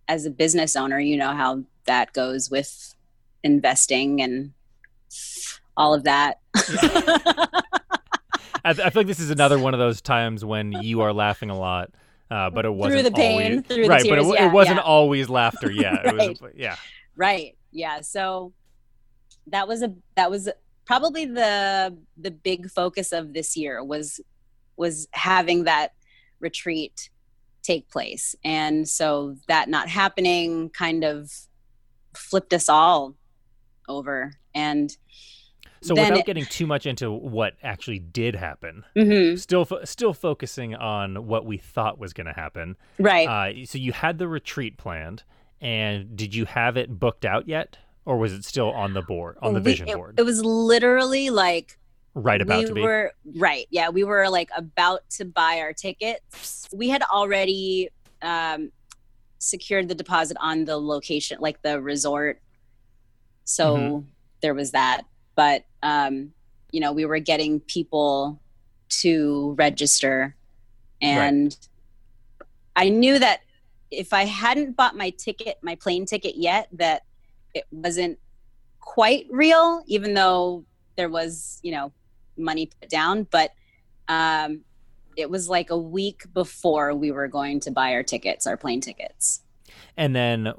[0.08, 2.94] as a business owner, you know how that goes with
[3.42, 4.52] investing and
[5.76, 6.40] all of that.
[8.64, 11.50] I, I, feel like this is another one of those times when you are laughing
[11.50, 11.90] a lot,
[12.30, 14.02] uh, but it wasn't through the pain, always, through right.
[14.02, 14.82] the tears, but it, yeah, it wasn't yeah.
[14.82, 15.70] always laughter.
[15.70, 16.20] Yeah, right.
[16.30, 16.52] it was.
[16.54, 16.76] Yeah,
[17.16, 17.56] right.
[17.72, 18.00] Yeah.
[18.00, 18.52] So
[19.46, 20.48] that was a that was
[20.84, 24.20] probably the the big focus of this year was
[24.76, 25.92] was having that
[26.38, 27.10] retreat
[27.62, 31.30] take place, and so that not happening kind of
[32.14, 33.14] flipped us all
[33.88, 34.96] over and
[35.82, 39.36] so without it, getting too much into what actually did happen, mm-hmm.
[39.36, 42.76] still fo- still focusing on what we thought was going to happen.
[42.98, 43.26] Right.
[43.26, 45.22] Uh, so you had the retreat planned,
[45.60, 49.38] and did you have it booked out yet, or was it still on the board
[49.40, 50.16] on the we, vision it, board?
[50.18, 51.78] It was literally like
[52.14, 52.82] right about we to be.
[52.82, 53.66] Were, right.
[53.70, 56.68] Yeah, we were like about to buy our tickets.
[56.74, 57.88] We had already
[58.20, 58.70] um,
[59.38, 62.42] secured the deposit on the location, like the resort.
[63.44, 64.08] So mm-hmm.
[64.42, 65.04] there was that
[65.40, 66.32] but um,
[66.70, 68.40] you know we were getting people
[68.88, 70.36] to register.
[71.02, 71.56] And
[72.38, 72.46] right.
[72.76, 73.40] i knew that
[73.90, 77.04] if i hadn't bought my ticket my plane ticket yet that
[77.54, 78.18] it wasn't
[78.80, 80.62] quite real even though
[80.96, 81.90] there was you know
[82.40, 83.24] money put down.
[83.30, 83.52] But
[84.08, 84.62] um,
[85.16, 88.80] it was like a week before we were going to buy our tickets our plane
[88.80, 89.42] tickets.
[89.96, 90.52] And then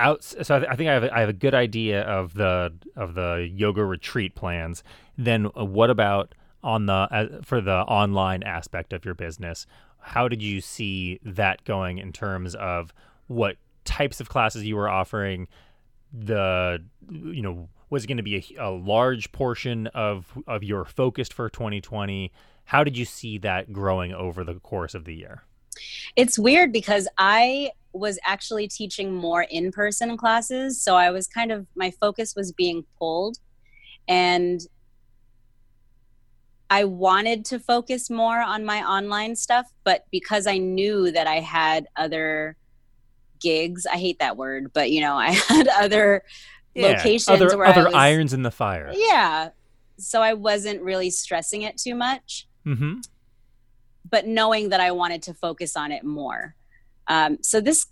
[0.00, 3.14] out so I, think I have, a, I have a good idea of the of
[3.14, 4.82] the yoga retreat plans.
[5.16, 9.66] Then uh, what about on the uh, for the online aspect of your business?
[9.98, 12.92] How did you see that going in terms of
[13.26, 15.48] what types of classes you were offering?
[16.12, 20.84] The you know was it going to be a, a large portion of of your
[20.84, 22.32] focused for 2020
[22.70, 25.42] how did you see that growing over the course of the year?
[26.14, 30.82] It's weird because I was actually teaching more in person classes.
[30.82, 33.38] So I was kind of, my focus was being pulled.
[34.08, 34.60] And
[36.68, 41.40] I wanted to focus more on my online stuff, but because I knew that I
[41.40, 42.56] had other
[43.40, 46.22] gigs, I hate that word, but you know, I had other
[46.74, 48.92] yeah, locations other, where other was, irons in the fire.
[48.94, 49.50] Yeah.
[49.98, 52.46] So I wasn't really stressing it too much.
[52.66, 53.00] Mm-hmm
[54.10, 56.54] but knowing that I wanted to focus on it more.
[57.10, 57.86] Um, so this,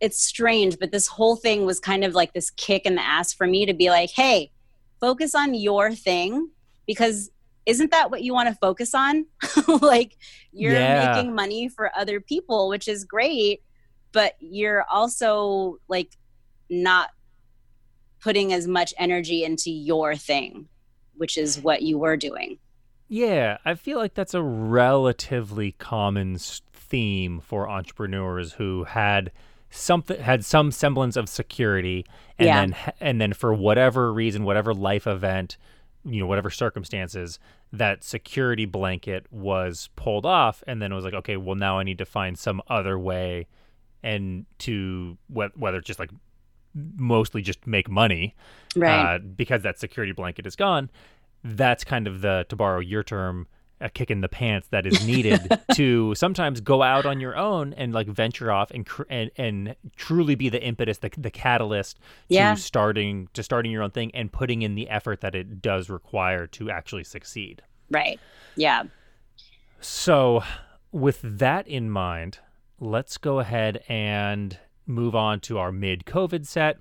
[0.00, 3.32] it's strange, but this whole thing was kind of like this kick in the ass
[3.32, 4.50] for me to be like, hey,
[5.00, 6.50] focus on your thing
[6.84, 7.30] because
[7.64, 9.24] isn't that what you want to focus on?
[9.80, 10.16] like
[10.52, 11.12] you're yeah.
[11.14, 13.62] making money for other people, which is great,
[14.10, 16.10] but you're also like
[16.68, 17.10] not
[18.20, 20.66] putting as much energy into your thing,
[21.16, 22.58] which is what you were doing.
[23.08, 26.38] Yeah, I feel like that's a relatively common
[26.90, 29.32] theme for entrepreneurs who had
[29.70, 32.04] something had some semblance of security
[32.38, 32.60] and yeah.
[32.60, 35.56] then and then for whatever reason, whatever life event,
[36.04, 37.38] you know, whatever circumstances,
[37.72, 41.84] that security blanket was pulled off and then it was like, okay, well now I
[41.84, 43.46] need to find some other way
[44.02, 46.10] and to whether it's just like
[46.74, 48.34] mostly just make money
[48.76, 49.14] right.
[49.14, 50.90] Uh, because that security blanket is gone
[51.42, 53.46] that's kind of the to borrow your term
[53.80, 57.72] a kick in the pants that is needed to sometimes go out on your own
[57.74, 61.98] and like venture off and cr- and, and truly be the impetus the, the catalyst
[62.28, 62.54] yeah.
[62.54, 65.88] to starting to starting your own thing and putting in the effort that it does
[65.88, 68.20] require to actually succeed right
[68.56, 68.84] yeah
[69.80, 70.42] so
[70.92, 72.38] with that in mind
[72.78, 76.78] let's go ahead and move on to our mid covid set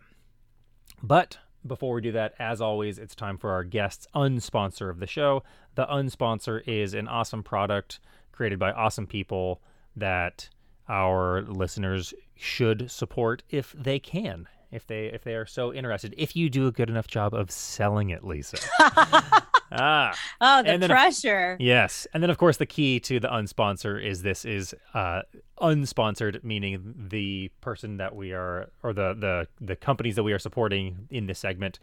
[1.02, 5.08] but before we do that, as always, it's time for our guest's unsponsor of the
[5.08, 5.44] show.
[5.80, 8.02] The unsponsor is an awesome product
[8.34, 9.62] created by awesome people
[9.96, 10.50] that
[10.90, 16.36] our listeners should support if they can if they if they are so interested if
[16.36, 18.58] you do a good enough job of selling it lisa.
[19.72, 20.14] Ah.
[20.42, 21.56] Oh the and then, pressure.
[21.60, 22.08] Yes.
[22.14, 25.22] And then of course the key to the unsponsor is this is uh
[25.62, 30.40] unsponsored meaning the person that we are or the the the companies that we are
[30.40, 31.80] supporting in this segment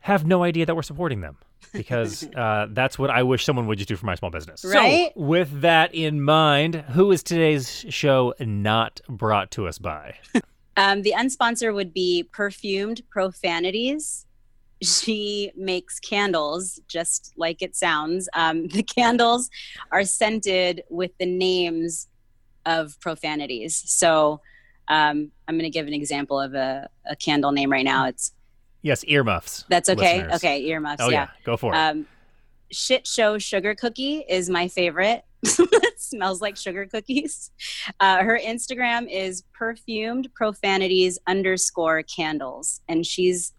[0.00, 1.38] have no idea that we're supporting them
[1.72, 4.64] because uh, that's what I wish someone would just do for my small business.
[4.64, 5.12] Right.
[5.14, 10.16] So, with that in mind, who is today's show not brought to us by?
[10.76, 14.26] um, the unsponsor would be Perfumed Profanities.
[14.82, 18.28] she makes candles just like it sounds.
[18.34, 19.50] Um, the candles
[19.92, 22.08] are scented with the names
[22.66, 23.82] of profanities.
[23.86, 24.40] So
[24.88, 28.06] um, I'm going to give an example of a, a, candle name right now.
[28.06, 28.32] It's
[28.82, 29.64] yes, earmuffs.
[29.68, 30.18] That's okay.
[30.18, 30.36] Listeners.
[30.36, 31.02] Okay, earmuffs.
[31.02, 31.22] Oh yeah.
[31.22, 31.44] yeah.
[31.44, 31.76] go for it.
[31.76, 32.06] Um,
[32.70, 35.24] shit show sugar cookie is my favorite.
[35.42, 37.50] it smells like sugar cookies.
[37.98, 43.54] Uh, her Instagram is perfumed profanities underscore candles, and she's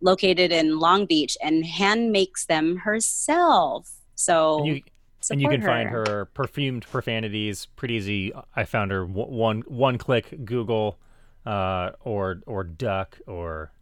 [0.00, 3.90] located in Long Beach and hand makes them herself.
[4.14, 4.82] So and you,
[5.30, 5.66] and you can her.
[5.66, 8.32] find her perfumed profanities pretty easy.
[8.54, 10.98] I found her one one click Google
[11.44, 13.72] uh, or or Duck or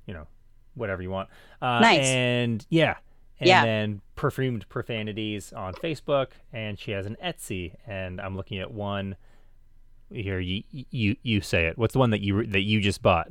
[0.75, 1.29] whatever you want.
[1.61, 2.07] Uh, nice.
[2.07, 2.97] And yeah,
[3.41, 3.65] and yeah.
[3.65, 9.17] then perfumed profanities on Facebook, and she has an Etsy, and I'm looking at one
[10.11, 10.41] here.
[10.41, 11.77] You you you say it.
[11.77, 13.29] What's the one that you that you just bought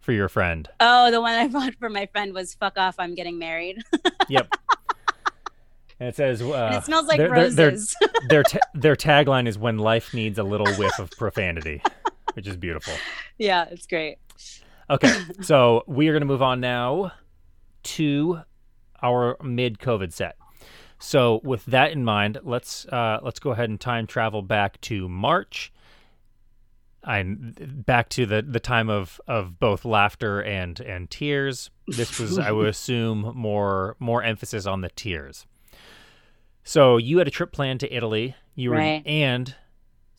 [0.00, 0.68] for your friend?
[0.80, 3.82] Oh, the one I bought for my friend was "Fuck off, I'm getting married."
[4.28, 4.48] yep.
[5.98, 7.54] And it says, uh, and it smells like their, roses.
[7.54, 11.82] Their their, their, ta- their tagline is "When life needs a little whiff of profanity,"
[12.34, 12.94] which is beautiful.
[13.38, 14.18] Yeah, it's great.
[14.92, 17.12] Okay, so we are going to move on now
[17.82, 18.42] to
[19.02, 20.36] our mid-COVID set.
[20.98, 25.08] So with that in mind, let's uh, let's go ahead and time travel back to
[25.08, 25.72] March.
[27.04, 31.68] And back to the, the time of, of both laughter and, and tears.
[31.88, 35.44] This was, I would assume, more more emphasis on the tears.
[36.62, 38.36] So you had a trip planned to Italy.
[38.54, 39.02] You were right.
[39.04, 39.52] and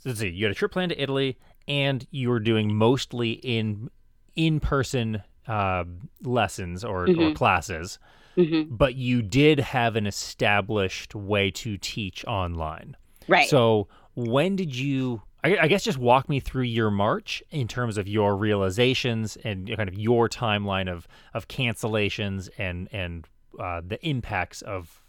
[0.04, 1.38] let's see, you had a trip planned to Italy,
[1.70, 3.90] and you were doing mostly in
[4.36, 5.84] in person uh,
[6.24, 7.22] lessons or, mm-hmm.
[7.22, 8.00] or classes.
[8.38, 8.76] Mm-hmm.
[8.76, 12.98] But you did have an established way to teach online.
[13.28, 13.48] Right.
[13.48, 15.22] So when did you?
[15.44, 19.68] I, I guess just walk me through your march in terms of your realizations and
[19.76, 23.28] kind of your timeline of of cancellations and and
[23.60, 25.04] uh, the impacts of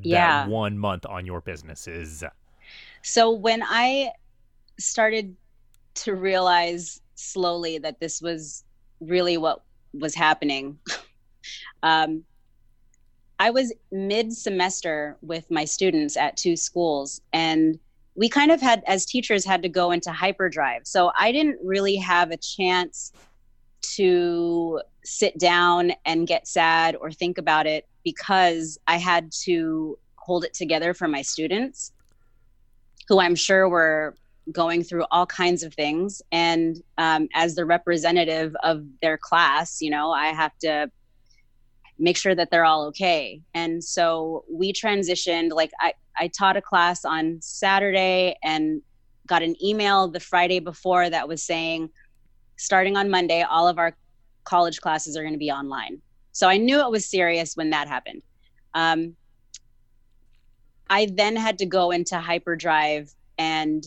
[0.00, 0.44] yeah.
[0.44, 2.24] that one month on your businesses.
[3.02, 4.12] So when I
[4.78, 5.36] started
[5.94, 8.64] to realize slowly that this was
[9.00, 10.78] really what was happening.
[11.82, 12.24] um,
[13.38, 17.78] I was mid semester with my students at two schools, and
[18.14, 20.86] we kind of had, as teachers, had to go into hyperdrive.
[20.86, 23.12] So I didn't really have a chance
[23.96, 30.44] to sit down and get sad or think about it because I had to hold
[30.44, 31.92] it together for my students
[33.08, 34.14] who I'm sure were
[34.52, 36.20] going through all kinds of things.
[36.30, 40.90] And um, as the representative of their class, you know, I have to
[41.98, 43.40] make sure that they're all okay.
[43.54, 48.82] And so we transitioned, like, I, I taught a class on Saturday and
[49.26, 51.88] got an email the Friday before that was saying,
[52.56, 53.96] starting on Monday, all of our
[54.44, 56.00] college classes are going to be online.
[56.32, 58.22] So I knew it was serious when that happened.
[58.74, 59.16] Um,
[60.90, 63.84] I then had to go into hyperdrive and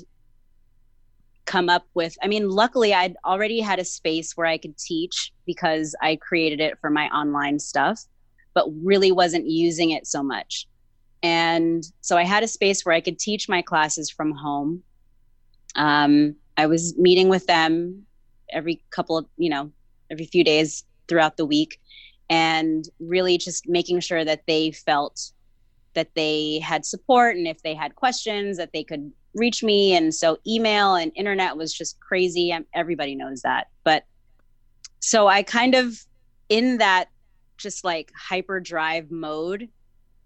[1.48, 5.34] come up with i mean luckily i'd already had a space where i could teach
[5.46, 8.06] because i created it for my online stuff
[8.58, 10.68] but really wasn't using it so much.
[11.22, 14.82] And so i had a space where i could teach my classes from home.
[15.76, 18.08] Um, i was meeting with them
[18.52, 19.72] every couple of you know
[20.10, 21.80] every few days throughout the week
[22.32, 25.32] and really just making sure that they felt
[25.94, 29.96] that they had support and if they had questions that they could reach me.
[29.96, 32.56] And so email and internet was just crazy.
[32.74, 33.68] Everybody knows that.
[33.84, 34.06] But
[35.00, 35.98] so I kind of,
[36.50, 37.10] in that
[37.58, 39.70] just like hyperdrive mode,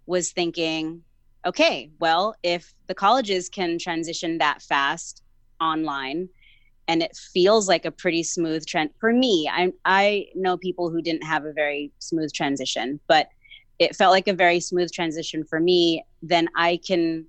[0.06, 1.04] was thinking,
[1.45, 5.24] okay, well, if the colleges can transition that fast
[5.60, 6.30] online,
[6.88, 9.50] and it feels like a pretty smooth trend for me.
[9.50, 13.30] I I know people who didn't have a very smooth transition, but
[13.80, 16.04] it felt like a very smooth transition for me.
[16.21, 17.26] Then I can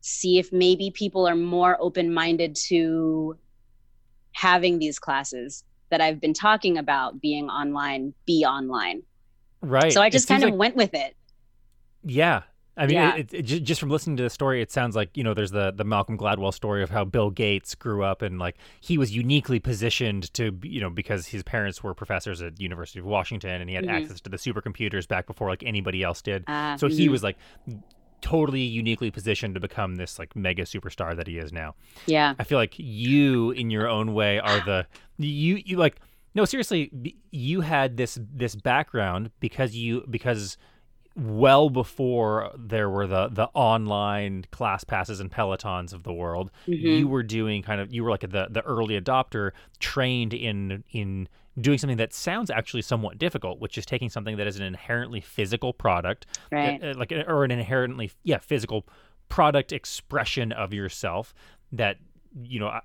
[0.00, 3.36] see if maybe people are more open minded to
[4.32, 9.02] having these classes that I've been talking about being online, be online.
[9.60, 9.92] Right.
[9.92, 11.16] So I just kind of like, went with it.
[12.04, 12.42] Yeah.
[12.76, 13.16] I mean, yeah.
[13.16, 15.70] it, it, just from listening to the story, it sounds like you know there's the
[15.70, 19.58] the Malcolm Gladwell story of how Bill Gates grew up and like he was uniquely
[19.58, 23.76] positioned to you know because his parents were professors at University of Washington and he
[23.76, 23.96] had mm-hmm.
[23.96, 26.44] access to the supercomputers back before like anybody else did.
[26.46, 26.96] Uh, so mm-hmm.
[26.96, 27.36] he was like
[28.20, 31.74] totally uniquely positioned to become this like mega superstar that he is now.
[32.06, 32.34] Yeah.
[32.38, 34.86] I feel like you in your own way are the
[35.18, 36.00] you you like
[36.34, 40.56] no seriously you had this this background because you because
[41.16, 46.72] well before there were the the online class passes and pelotons of the world mm-hmm.
[46.72, 49.50] you were doing kind of you were like the the early adopter
[49.80, 51.28] trained in in
[51.60, 55.20] doing something that sounds actually somewhat difficult, which is taking something that is an inherently
[55.20, 56.82] physical product, right.
[56.82, 58.86] uh, like or an inherently yeah physical
[59.28, 61.34] product expression of yourself
[61.72, 61.96] that
[62.42, 62.80] you know uh,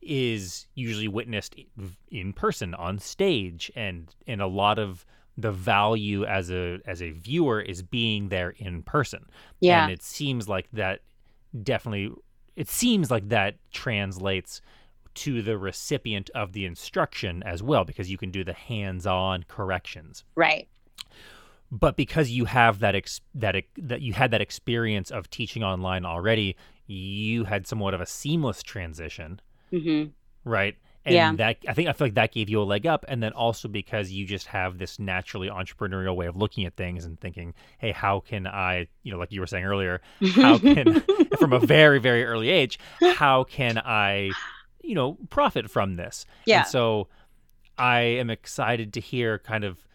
[0.00, 1.56] is usually witnessed
[2.10, 5.04] in person on stage and and a lot of
[5.36, 9.24] the value as a as a viewer is being there in person.
[9.60, 9.84] Yeah.
[9.84, 11.00] And it seems like that
[11.62, 12.12] definitely
[12.56, 14.60] it seems like that translates
[15.18, 20.24] to the recipient of the instruction as well because you can do the hands-on corrections.
[20.34, 20.68] Right.
[21.70, 25.62] But because you have that ex- that ex- that you had that experience of teaching
[25.62, 26.56] online already,
[26.86, 29.40] you had somewhat of a seamless transition,
[29.72, 30.10] Mm-hmm.
[30.48, 30.76] right?
[31.04, 31.32] And Yeah.
[31.36, 33.68] that I think I feel like that gave you a leg up, and then also
[33.68, 37.92] because you just have this naturally entrepreneurial way of looking at things and thinking, hey,
[37.92, 40.00] how can I, you know, like you were saying earlier,
[40.36, 41.00] how can
[41.38, 42.78] from a very very early age,
[43.14, 44.30] how can I,
[44.88, 46.24] you know, profit from this?
[46.46, 46.60] Yeah.
[46.60, 47.08] And so
[47.76, 49.86] I am excited to hear kind of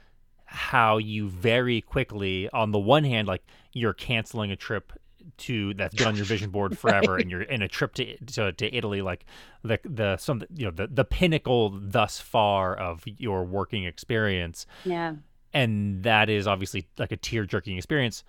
[0.45, 4.93] how you very quickly, on the one hand, like you're canceling a trip
[5.37, 8.51] to that's been on your vision board forever, and you're in a trip to, to
[8.51, 9.25] to Italy, like
[9.63, 15.15] the the some you know the the pinnacle thus far of your working experience, yeah.
[15.53, 18.23] and that is obviously like a tear jerking experience.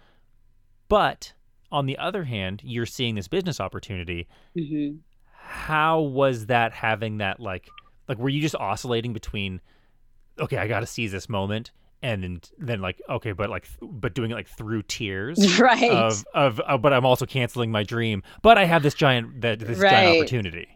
[0.88, 1.34] But
[1.70, 4.96] on the other hand, you're seeing this business opportunity Mm-hmm.
[5.46, 7.72] How was that having that like
[8.08, 9.60] like were you just oscillating between
[10.40, 11.70] okay i gotta seize this moment
[12.02, 15.90] and then then like okay but like but doing it like through tears Right.
[15.90, 19.58] of of uh, but i'm also canceling my dream but i have this giant that
[19.60, 19.90] this Right.
[19.90, 20.66] giant opportunity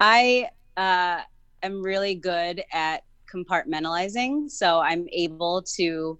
[0.00, 1.22] I uh,
[1.62, 3.02] am really good at
[3.34, 4.48] compartmentalizing.
[4.50, 6.18] So I'm able to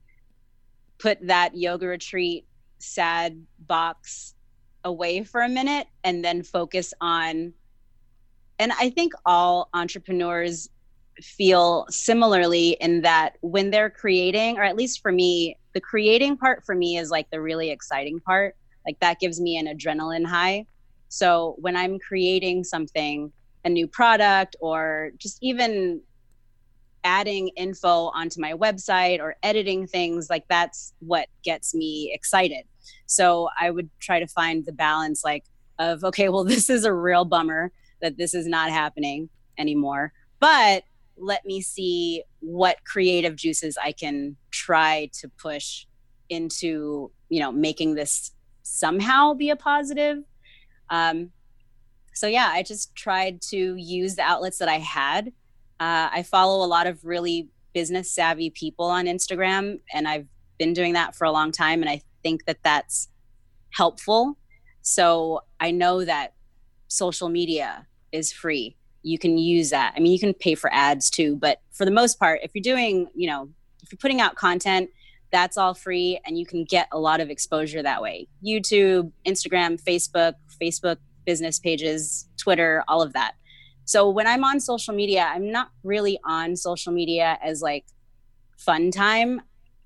[0.98, 2.46] put that yoga retreat
[2.80, 4.34] sad box
[4.84, 7.52] away for a minute and then focus on.
[8.58, 10.68] And I think all entrepreneurs
[11.20, 16.64] feel similarly in that when they're creating, or at least for me, the creating part
[16.64, 18.56] for me is like the really exciting part.
[18.86, 20.66] Like that gives me an adrenaline high.
[21.08, 23.32] So when I'm creating something,
[23.64, 26.00] a new product or just even
[27.04, 32.64] adding info onto my website or editing things like that's what gets me excited
[33.06, 35.44] so i would try to find the balance like
[35.78, 37.70] of okay well this is a real bummer
[38.00, 39.28] that this is not happening
[39.58, 40.12] anymore.
[40.40, 40.84] But
[41.20, 45.86] let me see what creative juices i can try to push
[46.28, 48.32] into you know making this
[48.62, 50.18] somehow be a positive.
[50.90, 51.30] Um,
[52.14, 55.28] so yeah i just tried to use the outlets that i had.
[55.80, 60.26] Uh, i follow a lot of really business savvy people on instagram and i've
[60.58, 63.08] been doing that for a long time and i think that that's
[63.70, 64.38] helpful.
[64.82, 66.34] So i know that
[66.88, 71.10] social media is free you can use that i mean you can pay for ads
[71.10, 73.48] too but for the most part if you're doing you know
[73.82, 74.90] if you're putting out content
[75.30, 79.80] that's all free and you can get a lot of exposure that way youtube instagram
[79.80, 80.96] facebook facebook
[81.28, 83.34] business pages, Twitter, all of that.
[83.84, 87.84] So when I'm on social media, I'm not really on social media as like
[88.56, 89.42] fun time.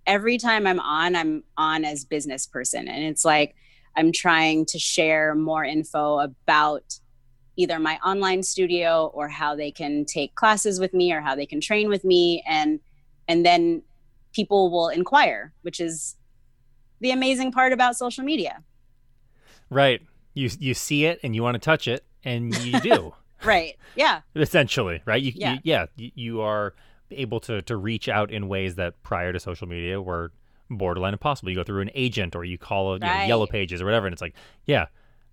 [0.07, 3.57] Every time I'm on, I'm on as business person and it's like
[3.97, 7.01] I'm trying to share more info about
[7.57, 11.46] either my online studio or how they can take classes with me or how they
[11.46, 12.80] can train with me and
[13.28, 13.82] and then
[14.32, 16.16] people will inquire, which is
[17.00, 18.62] the amazing part about social media.
[19.70, 20.03] Right.
[20.34, 23.14] You you see it and you want to touch it and you do.
[23.44, 23.76] right.
[23.94, 24.20] Yeah.
[24.34, 25.22] Essentially, right?
[25.22, 25.53] You, Yeah.
[25.55, 25.86] You, yeah.
[25.96, 26.74] You, are
[27.11, 30.32] able to to reach out in ways that prior to social media were
[30.70, 31.50] borderline impossible.
[31.50, 34.12] You go through an agent or you call you know, Yellow Pages or whatever, and
[34.12, 34.34] it's like,
[34.64, 34.86] yeah,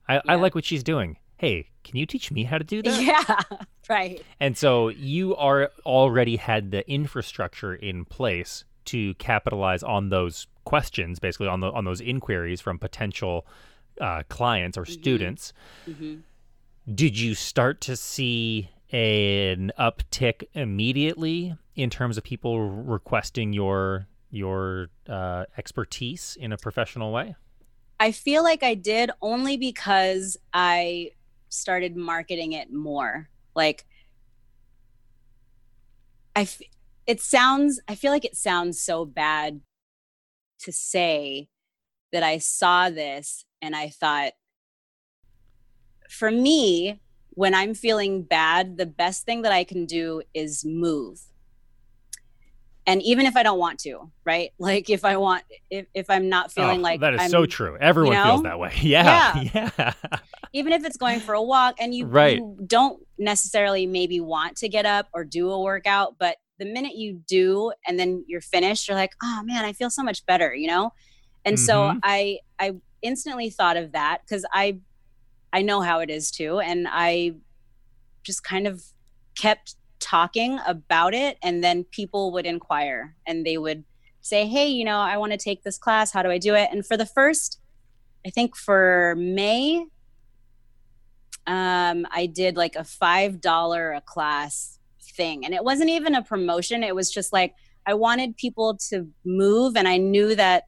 [0.08, 1.18] I, I like what she's doing.
[1.40, 3.02] Hey, can you teach me how to do that?
[3.02, 3.58] Yeah.
[3.90, 4.22] Right.
[4.42, 11.18] And so you are already had the infrastructure in place to capitalize on those questions,
[11.18, 13.48] basically on the on those inquiries from potential
[14.02, 15.54] uh, clients or students.
[15.86, 16.18] hmm
[16.94, 24.90] Did you start to see an uptick immediately in terms of people requesting your your
[25.08, 27.36] uh, expertise in a professional way?
[28.00, 31.12] I feel like I did only because I
[31.50, 33.30] started marketing it more.
[33.56, 33.86] Like,
[36.36, 36.62] I, f-
[37.06, 39.62] it sounds, I feel like it sounds so bad
[40.60, 41.50] to say
[42.12, 44.34] that I saw this and I thought,
[46.10, 51.22] for me, when I'm feeling bad, the best thing that I can do is move.
[52.90, 54.52] And even if I don't want to, right?
[54.60, 57.46] Like if I want, if, if I'm not feeling Oh, like that is I'm, so
[57.46, 57.78] true.
[57.80, 58.74] Everyone you feels that way.
[58.82, 59.94] Yeah, yeah.
[60.54, 62.38] even if it's going for a walk and you, Right.
[62.38, 66.96] you don't necessarily maybe want to get up or do a workout but the minute
[66.96, 70.54] you do and then you're finished, you're like, oh man, I feel so much better,
[70.54, 70.92] you know?
[71.46, 71.66] And mm-hmm.
[71.66, 74.80] so I I instantly thought of that because I
[75.54, 76.60] I know how it is too.
[76.60, 77.36] And I
[78.24, 78.84] just kind of
[79.36, 79.76] kept
[80.10, 83.84] talking about it and then people would inquire and they would
[84.22, 86.12] say, Hey, you know, I want to take this class.
[86.12, 86.70] How do I do it?
[86.72, 87.60] And for the first,
[88.26, 89.86] I think for May,
[91.48, 95.46] um, I did like a five dollar a class thing.
[95.46, 96.84] And it wasn't even a promotion.
[96.84, 97.54] It was just like
[97.86, 100.64] I wanted people to move and I knew that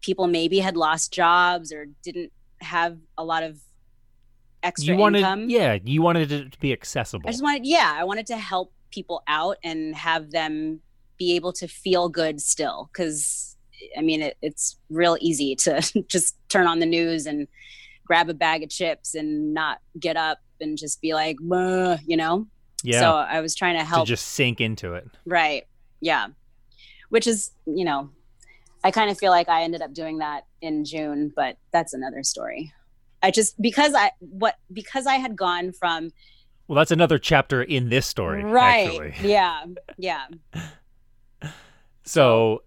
[0.00, 3.60] people maybe had lost jobs or didn't have a lot of
[4.62, 5.50] extra you wanted, income.
[5.50, 7.28] Yeah, you wanted it to be accessible.
[7.28, 10.80] I just wanted, yeah, I wanted to help people out and have them
[11.18, 12.88] be able to feel good still.
[12.92, 13.56] Because
[13.96, 17.46] I mean, it, it's real easy to just turn on the news and
[18.04, 22.46] grab a bag of chips and not get up and just be like, you know.
[22.82, 23.00] Yeah.
[23.00, 25.06] So I was trying to help to just sink into it.
[25.26, 25.66] Right.
[26.00, 26.28] Yeah.
[27.08, 28.10] Which is, you know,
[28.84, 32.22] I kind of feel like I ended up doing that in June, but that's another
[32.22, 32.72] story.
[33.22, 36.10] I just because I what because I had gone from
[36.66, 38.44] Well, that's another chapter in this story.
[38.44, 38.86] Right.
[38.86, 39.14] Actually.
[39.28, 39.64] Yeah.
[39.96, 40.26] Yeah.
[42.04, 42.62] so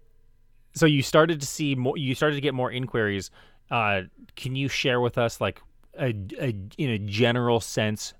[0.74, 3.30] so you started to see more you started to get more inquiries.
[3.70, 4.02] Uh
[4.36, 5.60] can you share with us like
[5.98, 8.14] a, a in a general sense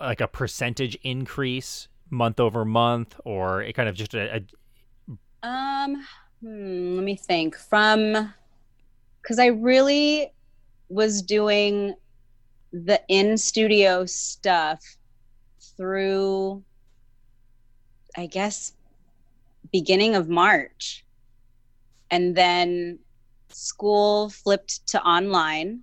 [0.00, 5.46] like a percentage increase month over month or it kind of just a, a...
[5.46, 6.04] um
[6.40, 8.32] hmm, let me think from
[9.22, 10.32] because I really
[10.88, 11.94] was doing
[12.72, 14.80] the in studio stuff
[15.76, 16.62] through,
[18.16, 18.72] I guess,
[19.72, 21.04] beginning of March.
[22.10, 22.98] And then
[23.48, 25.80] school flipped to online.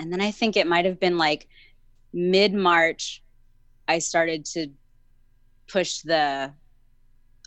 [0.00, 1.48] And then I think it might have been like
[2.12, 3.22] mid March,
[3.88, 4.68] I started to
[5.68, 6.52] push the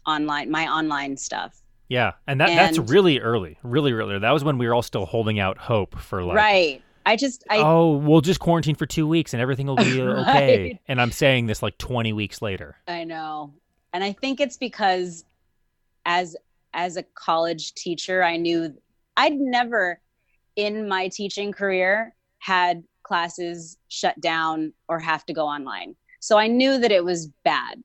[0.06, 1.60] online, my online stuff.
[1.90, 4.20] Yeah, and that and, that's really early, really early.
[4.20, 6.82] That was when we were all still holding out hope for like right.
[7.06, 10.28] I just I oh we'll just quarantine for two weeks and everything will be right.
[10.28, 10.80] okay.
[10.88, 12.76] And I'm saying this like 20 weeks later.
[12.88, 13.54] I know,
[13.94, 15.24] and I think it's because
[16.06, 16.36] as
[16.74, 18.76] as a college teacher, I knew
[19.16, 20.02] I'd never
[20.58, 25.96] in my teaching career had classes shut down or have to go online.
[26.20, 27.82] So I knew that it was bad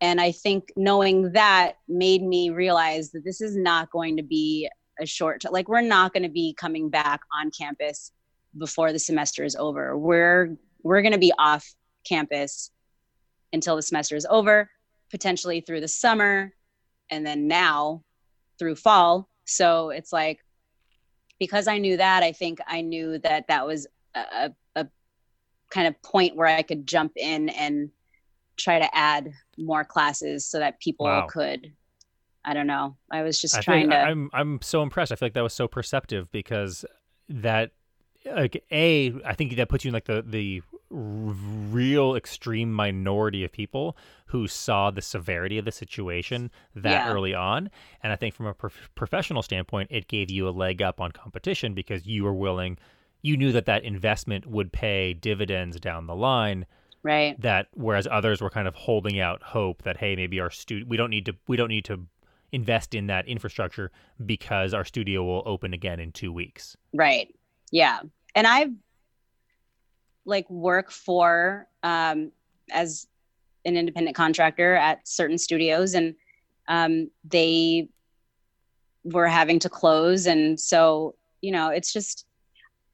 [0.00, 4.68] and i think knowing that made me realize that this is not going to be
[5.00, 8.12] a short like we're not going to be coming back on campus
[8.58, 9.96] before the semester is over.
[9.96, 11.66] We're we're going to be off
[12.04, 12.70] campus
[13.52, 14.70] until the semester is over
[15.10, 16.52] potentially through the summer
[17.10, 18.02] and then now
[18.58, 19.28] through fall.
[19.44, 20.40] So it's like
[21.38, 24.86] because i knew that i think i knew that that was a, a
[25.70, 27.90] kind of point where i could jump in and
[28.56, 31.26] try to add more classes so that people wow.
[31.26, 31.72] could
[32.46, 32.96] I don't know.
[33.10, 35.10] I was just I trying to I'm I'm so impressed.
[35.10, 36.84] I feel like that was so perceptive because
[37.28, 37.72] that
[38.24, 43.50] like a I think that puts you in like the the real extreme minority of
[43.50, 43.96] people
[44.26, 47.12] who saw the severity of the situation that yeah.
[47.12, 47.68] early on
[48.04, 51.10] and I think from a prof- professional standpoint it gave you a leg up on
[51.10, 52.78] competition because you were willing
[53.20, 56.66] you knew that that investment would pay dividends down the line
[57.06, 57.40] right.
[57.40, 60.96] that whereas others were kind of holding out hope that hey maybe our student we
[60.96, 62.06] don't need to we don't need to
[62.52, 63.90] invest in that infrastructure
[64.24, 66.76] because our studio will open again in two weeks.
[66.94, 67.34] Right.
[67.70, 68.00] Yeah.
[68.34, 68.72] And i've
[70.24, 72.32] like work for um
[72.72, 73.06] as
[73.64, 76.14] an independent contractor at certain studios and
[76.68, 77.88] um they
[79.04, 80.26] were having to close.
[80.26, 82.25] And so you know it's just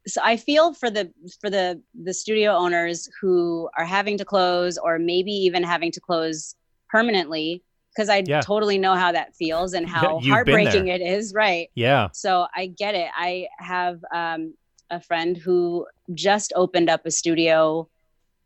[0.06, 4.78] so I feel for the for the the studio owners who are having to close
[4.78, 6.56] or maybe even having to close
[6.88, 7.62] permanently
[7.94, 8.40] because I yeah.
[8.40, 11.34] totally know how that feels and how heartbreaking it is.
[11.34, 11.70] Right.
[11.74, 12.08] Yeah.
[12.12, 13.08] So I get it.
[13.14, 14.54] I have um,
[14.90, 17.88] a friend who just opened up a studio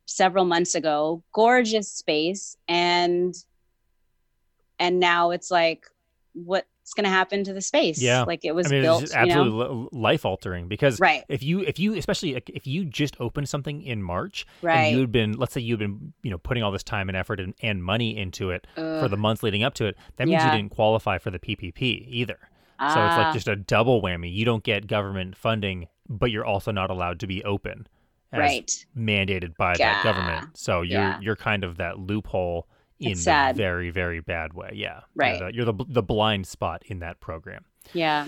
[0.07, 3.35] several months ago, gorgeous space, and
[4.79, 5.87] and now it's like,
[6.35, 8.01] what what's going to happen to the space.
[8.01, 9.03] Yeah, like it was I mean, built.
[9.03, 9.89] It's absolutely you know?
[9.91, 11.25] life altering because right.
[11.29, 14.77] if you if you especially if you just opened something in March right.
[14.77, 17.41] and you'd been let's say you'd been you know putting all this time and effort
[17.41, 19.03] and, and money into it Ugh.
[19.03, 20.53] for the months leading up to it, that means yeah.
[20.53, 22.39] you didn't qualify for the PPP either.
[22.79, 22.95] Ah.
[22.95, 23.33] So it's like ah.
[23.33, 24.33] just a double whammy.
[24.33, 27.89] You don't get government funding, but you're also not allowed to be open.
[28.33, 28.87] right.
[28.97, 29.95] mandated by yeah.
[29.95, 30.57] that government.
[30.57, 31.21] So you're yeah.
[31.21, 32.69] you're kind of that loophole
[33.01, 34.71] in it's a very very bad way.
[34.75, 35.39] Yeah, right.
[35.39, 37.65] You're the, you're the, the blind spot in that program.
[37.93, 38.27] Yeah.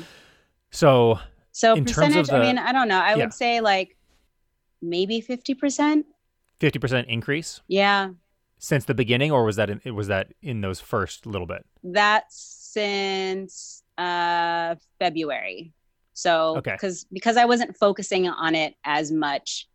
[0.70, 1.18] So
[1.52, 2.28] so percentage.
[2.28, 2.98] The, I mean, I don't know.
[3.00, 3.16] I yeah.
[3.16, 3.96] would say like
[4.82, 6.06] maybe fifty percent.
[6.60, 7.60] Fifty percent increase.
[7.68, 8.10] Yeah.
[8.58, 11.64] since the beginning, or was that in, was that in those first little bit?
[11.84, 15.72] That's since uh, February.
[16.14, 16.72] So Okay.
[16.72, 19.68] because because I wasn't focusing on it as much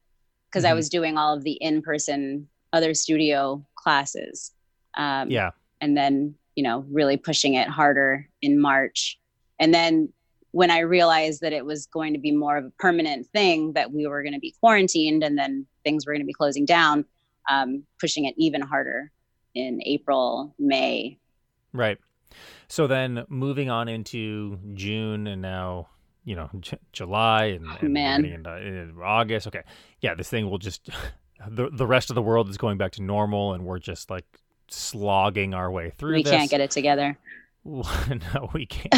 [0.49, 0.75] because I Mhm.
[0.75, 4.51] was doing all of the in person other studio classes.
[4.95, 5.51] Um, Yeah.
[5.81, 9.19] and then you know really pushing it harder in march
[9.59, 10.13] and then
[10.51, 13.91] when i realized that it was going to be more of a permanent thing that
[13.91, 17.03] we were going to be quarantined and then things were going to be closing down
[17.49, 19.11] um, pushing it even harder
[19.55, 21.17] in april may
[21.73, 21.97] Right.
[22.67, 25.87] So then moving on into June and now,
[26.23, 28.21] you know, J- July and, and we're man.
[28.21, 29.47] getting into, into August.
[29.47, 29.63] Okay.
[30.01, 30.87] Yeah, this thing will just
[31.49, 34.25] the the rest of the world is going back to normal and we're just like
[34.69, 36.31] slogging our way through we this.
[36.31, 37.17] can't get it together
[37.65, 38.93] no, we can't.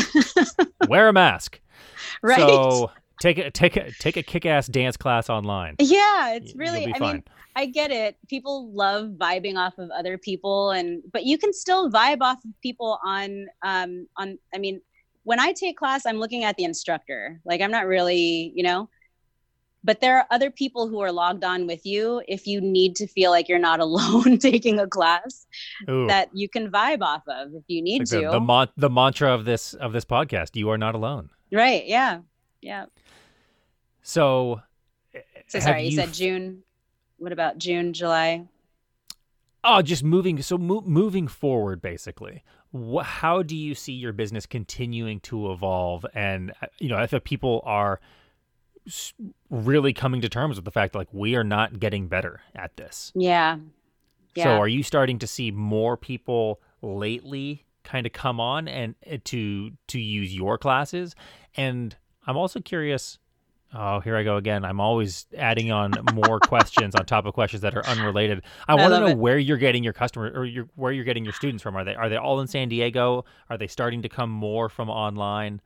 [0.88, 1.59] Wear a mask.
[2.24, 2.89] right So
[3.22, 5.76] take a take a take a kick-ass dance class online.
[5.80, 7.24] yeah it's really i mean
[7.55, 11.89] i get it people love vibing off of other people and but you can still
[11.89, 14.82] vibe off of people on um on i mean
[15.24, 18.89] when i take class i'm looking at the instructor like i'm not really you know
[19.86, 23.08] but there are other people who are logged on with you if you need to
[23.08, 25.46] feel like you're not alone taking a class
[25.90, 26.08] Ooh.
[26.08, 28.90] that you can vibe off of if you need like to the, the, mon- the
[28.90, 32.20] mantra of this of this podcast you are not alone right yeah
[32.62, 32.86] yeah
[34.02, 34.62] so
[35.48, 36.64] so sorry you, you said june
[37.18, 38.46] what about june july
[39.68, 40.40] Oh, just moving.
[40.44, 46.06] So mo- moving forward, basically, wh- how do you see your business continuing to evolve?
[46.14, 48.00] And uh, you know, if people are
[49.50, 53.12] really coming to terms with the fact like we are not getting better at this.
[53.16, 53.58] yeah
[54.36, 58.96] yeah So, are you starting to see more people lately kind of come on and
[59.12, 61.16] uh, to to use your classes?
[61.56, 61.96] And
[62.28, 63.18] I'm also curious.
[63.78, 64.64] Oh, here I go again.
[64.64, 68.42] I'm always adding on more questions on top of questions that are unrelated.
[68.70, 69.18] I I want to know it.
[69.18, 71.76] where you're getting your customer or your, where you're getting your students from.
[71.76, 73.26] Are they are they all in San Diego?
[73.50, 75.60] Are they starting to come more from online?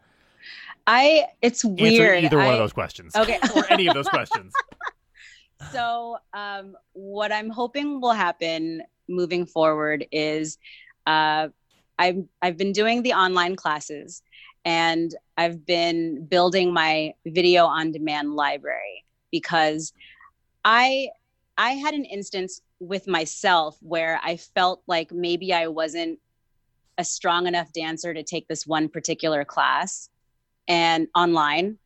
[0.87, 2.17] I it's weird.
[2.17, 3.15] Answer either one of those questions.
[3.15, 4.53] okay or any of those questions.
[5.71, 10.57] so um, what i'm hoping will happen moving forward is
[11.07, 11.47] uh,
[11.97, 14.21] I've, I've been doing the online classes
[14.65, 19.93] and i've been building my video on demand library because
[20.63, 21.09] i
[21.57, 26.19] i had an instance with myself where i felt like maybe i wasn't
[26.97, 30.09] a strong enough dancer to take this one particular class
[30.69, 31.77] and online.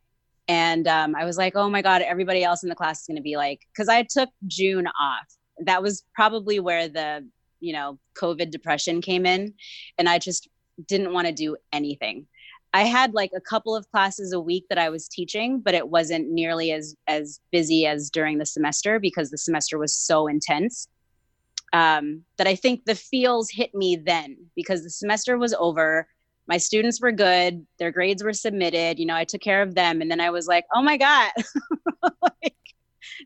[0.50, 3.16] And um, i was like oh my god everybody else in the class is going
[3.16, 5.26] to be like because i took june off.
[5.60, 7.26] That was probably where the
[7.62, 9.54] you know covid depression came in
[9.98, 10.50] and i just
[10.88, 12.28] didn't want to do anything.
[12.74, 15.88] I had like a couple of classes a week that i was teaching but it
[15.88, 20.90] wasn't nearly as as busy as during the semester because the semester was so intense
[21.72, 26.08] um, that i think the feels hit me then because the semester was over
[26.48, 30.02] my students were good their grades were submitted you know i took care of them.
[30.02, 31.32] And then i was like oh my god.
[32.22, 32.56] Like,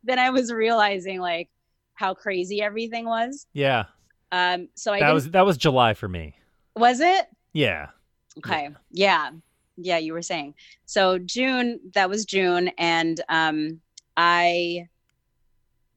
[0.04, 1.50] then i was realizing like
[1.96, 3.48] how crazy everything was.
[3.54, 3.86] Yeah,
[4.32, 6.36] um so i that was that was July for me.
[6.76, 7.28] was it?
[7.54, 7.88] Yeah.
[8.38, 8.70] okay.
[8.92, 9.32] Yeah.
[9.78, 10.54] Yeah you were saying.
[10.86, 12.70] So june that was june.
[12.78, 13.82] And um
[14.16, 14.88] i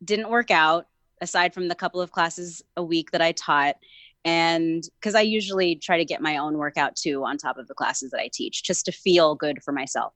[0.05, 0.87] didn't work out
[1.21, 3.77] aside from the couple of classes a week that i taught
[4.25, 7.75] and because i usually try to get my own workout too on top of the
[7.75, 10.12] classes that i teach just to feel good for myself.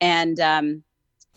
[0.00, 0.82] And um,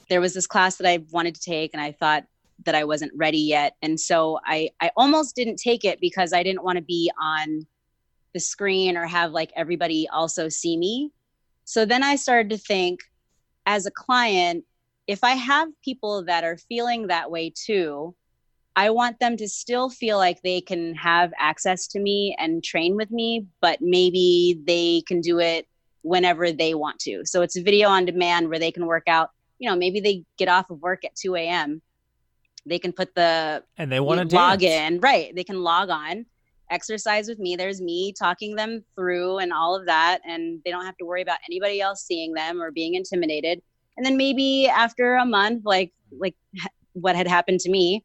[0.09, 2.25] there was this class that i wanted to take and i thought
[2.65, 3.75] that i wasn't ready yet.
[3.81, 7.65] And so i i almost didn't take it because i didn't want to be on
[8.33, 11.11] the screen or have like everybody also see me.
[11.63, 12.99] So then i started to think
[13.65, 14.63] as a client
[15.07, 18.15] if i have people that are feeling that way too
[18.75, 22.95] I want them to still feel like they can have access to me and train
[22.95, 25.67] with me, but maybe they can do it
[26.01, 27.21] whenever they want to.
[27.25, 29.31] So it's a video on demand where they can work out.
[29.59, 31.81] You know, maybe they get off of work at 2 a.m.
[32.65, 34.95] They can put the And they want to log dance.
[34.95, 35.33] in, right?
[35.33, 36.25] They can log on,
[36.69, 37.55] exercise with me.
[37.55, 40.19] There's me talking them through and all of that.
[40.27, 43.61] And they don't have to worry about anybody else seeing them or being intimidated.
[43.95, 46.35] And then maybe after a month, like, like
[46.91, 48.03] what had happened to me,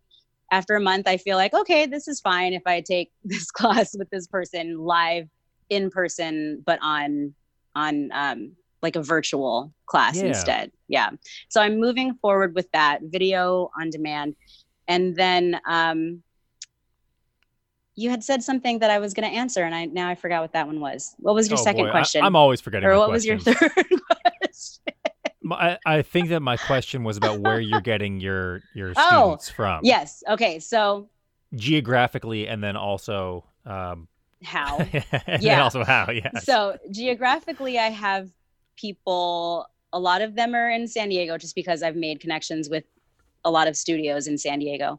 [0.50, 3.94] after a month, I feel like, okay, this is fine if I take this class
[3.96, 5.28] with this person live
[5.68, 7.34] in person, but on
[7.76, 10.26] on um, like a virtual class Yeah.
[10.28, 10.72] instead.
[10.88, 11.10] Yeah.
[11.48, 14.34] So I'm moving forward with that video on demand,
[14.88, 16.22] and then um,
[17.94, 20.40] you had said something that I was going to answer, and I now I forgot
[20.42, 21.14] what that one was.
[21.18, 22.24] What was your Oh, second boy, question?
[22.24, 22.88] I'm always forgetting.
[22.88, 23.54] or what was your third
[24.40, 24.94] question?
[25.52, 29.50] I, I think that my question was about where you're getting your your Oh, students
[29.50, 29.80] from.
[29.84, 30.22] Yes.
[30.28, 30.58] Okay.
[30.58, 31.08] So
[31.54, 34.08] geographically and then also um,
[34.42, 34.78] how
[35.26, 35.62] and Yeah.
[35.62, 36.38] also how Yeah.
[36.38, 38.30] so geographically i have
[38.76, 42.84] people a lot of them are in san diego just because i've made connections with
[43.44, 44.98] a lot of studios in san diego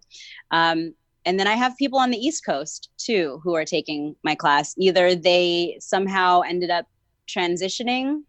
[0.51, 0.93] um,
[1.25, 4.75] and then i have people on the east coast too who are taking my class
[4.77, 6.85] either they somehow ended up
[7.27, 8.21] transitioning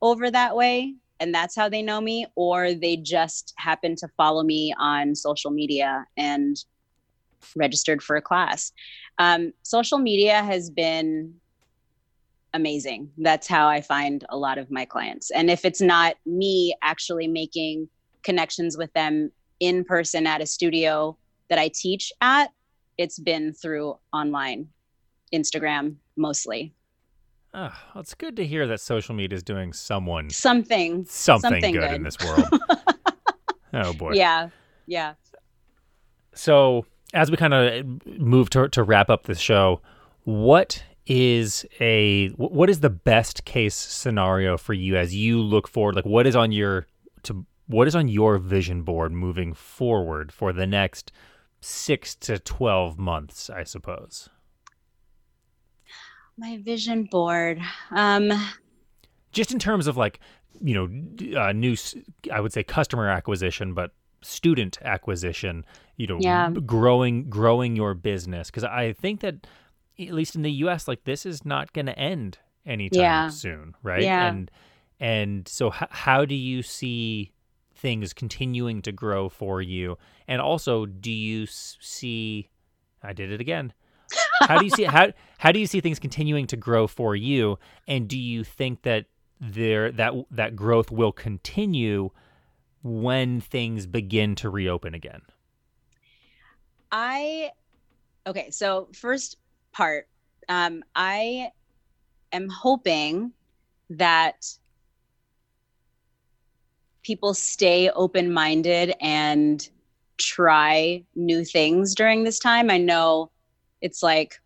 [0.00, 4.42] over that way and that's how they know me or they just happen to follow
[4.42, 6.64] me on social media and
[7.56, 8.72] registered for a class
[9.18, 11.34] um, social media has been
[12.54, 13.10] amazing.
[13.18, 15.30] That's how I find a lot of my clients.
[15.30, 17.88] And if it's not me actually making
[18.22, 21.16] connections with them in person at a studio
[21.50, 22.50] that I teach at,
[22.96, 24.68] it's been through online,
[25.34, 26.72] Instagram mostly.
[27.54, 31.04] Oh, well, it's good to hear that social media is doing someone Something.
[31.06, 31.92] something, Something good, good.
[31.94, 32.44] in this world
[33.72, 34.50] oh boy Yeah.
[34.86, 35.14] Yeah.
[36.34, 36.84] So,
[37.14, 39.80] as we kind of move to to wrap up the show,
[40.24, 45.94] what is a what is the best case scenario for you as you look forward?
[45.94, 46.86] Like, what is on your
[47.22, 51.12] to what is on your vision board moving forward for the next
[51.60, 53.48] six to twelve months?
[53.48, 54.28] I suppose.
[56.36, 57.60] My vision board.
[57.90, 58.32] Um,
[59.32, 60.20] Just in terms of like
[60.60, 61.76] you know uh, new,
[62.32, 65.64] I would say customer acquisition, but student acquisition.
[65.96, 66.50] You know, Yeah.
[66.50, 69.46] growing growing your business because I think that
[69.98, 73.28] at least in the U.S., like this is not going to end anytime Yeah.
[73.28, 74.02] soon, right?
[74.02, 74.26] Yeah.
[74.28, 74.50] And
[75.00, 77.32] and so h- how do you see
[77.74, 79.98] things continuing to grow for you?
[80.26, 82.48] And also, do you s- see?
[83.02, 83.72] I did it again.
[84.40, 87.58] How do you see how how do you see things continuing to grow for you?
[87.86, 89.06] And do you think that
[89.40, 92.10] there that that growth will continue
[92.82, 95.22] when things begin to reopen again?
[96.92, 97.50] I
[98.26, 99.38] okay, so first
[99.72, 100.08] part,
[100.48, 101.50] um, I
[102.32, 103.32] am hoping
[103.90, 104.46] that
[107.02, 109.68] people stay open minded and
[110.16, 112.70] try new things during this time.
[112.70, 113.30] I know
[113.84, 114.40] it's like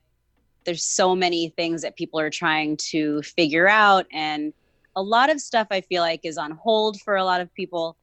[0.65, 4.53] there's so many things that people are trying to figure out, and
[4.97, 7.97] a lot of stuff I feel like is on hold for a lot of people.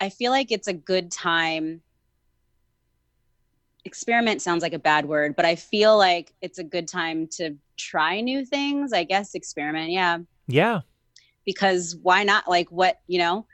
[0.00, 1.82] I feel like it's a good time
[3.84, 7.56] experiment sounds like a bad word, but I feel like it's a good time to
[7.76, 8.92] try new things.
[8.92, 10.82] I guess experiment, yeah, Yeah.
[11.44, 12.46] because why not?
[12.46, 13.46] Like what, you know?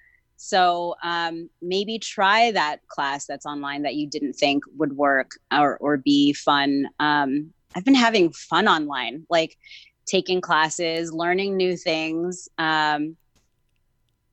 [0.44, 5.78] So um, maybe try that class that's online that you didn't think would work or
[5.78, 6.86] or be fun.
[7.00, 9.56] Um, I've been having fun online, like
[10.04, 12.46] taking classes, learning new things.
[12.58, 13.16] Um,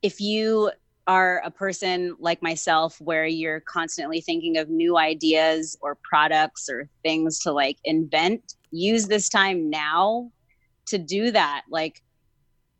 [0.02, 0.72] if you
[1.08, 6.90] are a person like myself where you're constantly thinking of new ideas or products or
[7.04, 10.30] things to like invent use this time now
[10.86, 12.02] to do that like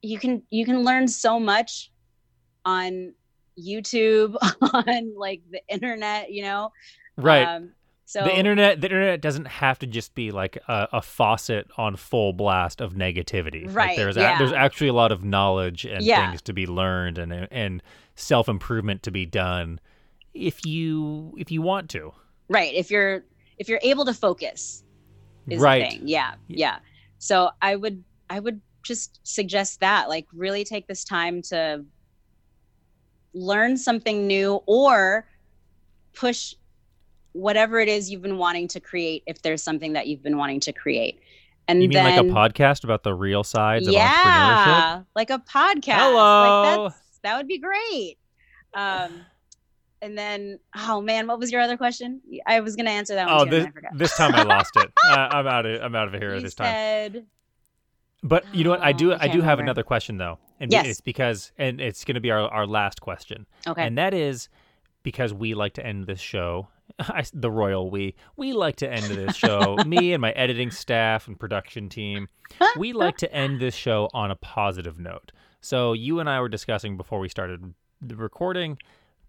[0.02, 1.92] you can you can learn so much
[2.66, 3.14] on
[3.62, 4.36] youtube
[4.74, 6.72] on like the internet you know
[7.18, 7.44] Right.
[7.48, 7.72] um,
[8.06, 11.96] so the internet the internet doesn't have to just be like a, a faucet on
[11.96, 14.38] full blast of negativity Like, Right, there's yeah.
[14.38, 16.30] there's actually a lot of knowledge and Yeah.
[16.30, 17.84] things to be learned and and
[18.16, 19.80] self-improvement to be done
[20.34, 22.14] if you if you want to
[22.50, 23.24] right if you're
[23.58, 24.84] if you're able to focus
[25.50, 26.08] is right the thing.
[26.08, 26.80] Yeah, yeah.
[27.20, 31.84] So I would I would just suggest that like really take this time to
[33.34, 35.28] learn something new or
[36.14, 36.56] push
[37.34, 40.60] whatever it is you've been wanting to create if there's something that you've been wanting
[40.60, 41.20] to create.
[41.68, 45.30] And you mean then like a podcast about the real sides of entrepreneurship yeah, like
[45.30, 45.94] a podcast.
[45.94, 46.84] Hello.
[46.84, 48.18] Like that's, that would be great.
[48.74, 49.22] Um,
[50.02, 52.22] and then, oh man, what was your other question?
[52.48, 53.98] I was gonna answer that one oh too, this, and I forgot.
[53.98, 56.56] this time i lost it uh, i'm out of i'm out of here you this
[56.56, 57.26] time said
[58.24, 58.82] But you know what?
[58.82, 59.14] I do.
[59.14, 59.64] Oh, I I, do have remember.
[59.64, 60.86] another question though, and Yes.
[60.86, 63.84] it's because, and it's going to be our, our last question, okay.
[63.84, 64.48] and that is
[65.04, 66.68] because we like to end this show.
[67.00, 69.78] I, the royal we we like to end this show.
[69.88, 72.28] me and my editing staff and production team,
[72.78, 75.32] we like to end this show on a positive note.
[75.62, 78.78] So you and I were discussing before we started the recording.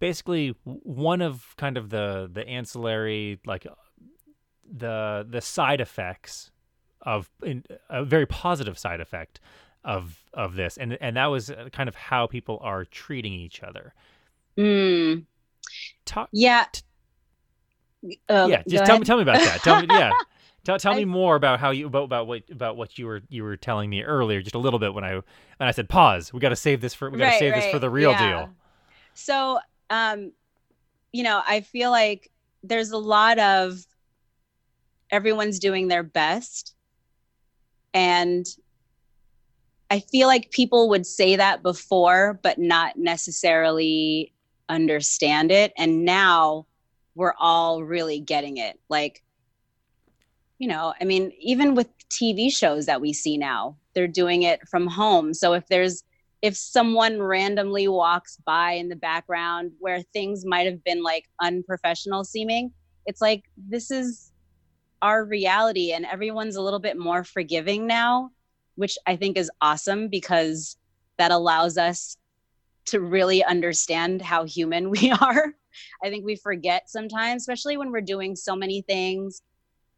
[0.01, 3.67] Basically, one of kind of the the ancillary like
[4.71, 6.51] the the side effects
[7.03, 9.41] of in, a very positive side effect
[9.85, 10.77] of of this.
[10.77, 13.95] And and that was uh, kind of how people are treating each other.
[14.57, 15.25] Mm,
[16.05, 16.67] talk yeah.
[18.29, 19.61] Oh, yeah just tell me tell me about that.
[19.63, 20.13] Tell me yeah.
[20.65, 23.43] Tell, tell me more about how you about, about what about what you were you
[23.43, 25.25] were telling me earlier just a little bit when i when
[25.59, 26.33] i said pause.
[26.33, 28.13] We got to save this for we got to Right, save this for the real
[28.13, 28.29] yeah.
[28.29, 28.51] deal.
[29.15, 29.59] So,
[29.91, 30.31] um,
[31.11, 32.31] you know, I feel like
[32.63, 33.85] there's a lot of
[35.11, 36.75] everyone's doing their best.
[37.95, 38.47] And
[39.91, 44.33] I feel like people would say that before, but not necessarily
[44.69, 45.73] understand it.
[45.77, 46.67] And now
[47.15, 48.81] we're all really getting it.
[48.89, 49.23] Like,
[50.59, 54.67] you know, I mean, even with TV shows that we see now, they're doing it
[54.67, 55.35] from home.
[55.35, 56.05] So if there's,
[56.41, 62.25] if someone randomly walks by in the background where things might have been like unprofessional
[62.25, 62.73] seeming,
[63.05, 64.32] it's like, this is
[65.03, 68.31] our reality and everyone's a little bit more forgiving now
[68.77, 70.77] which I think is awesome because
[71.19, 72.17] that allows us
[72.87, 75.55] to really understand how human we are.
[76.03, 79.43] I think we forget sometimes, especially when we're doing so many things.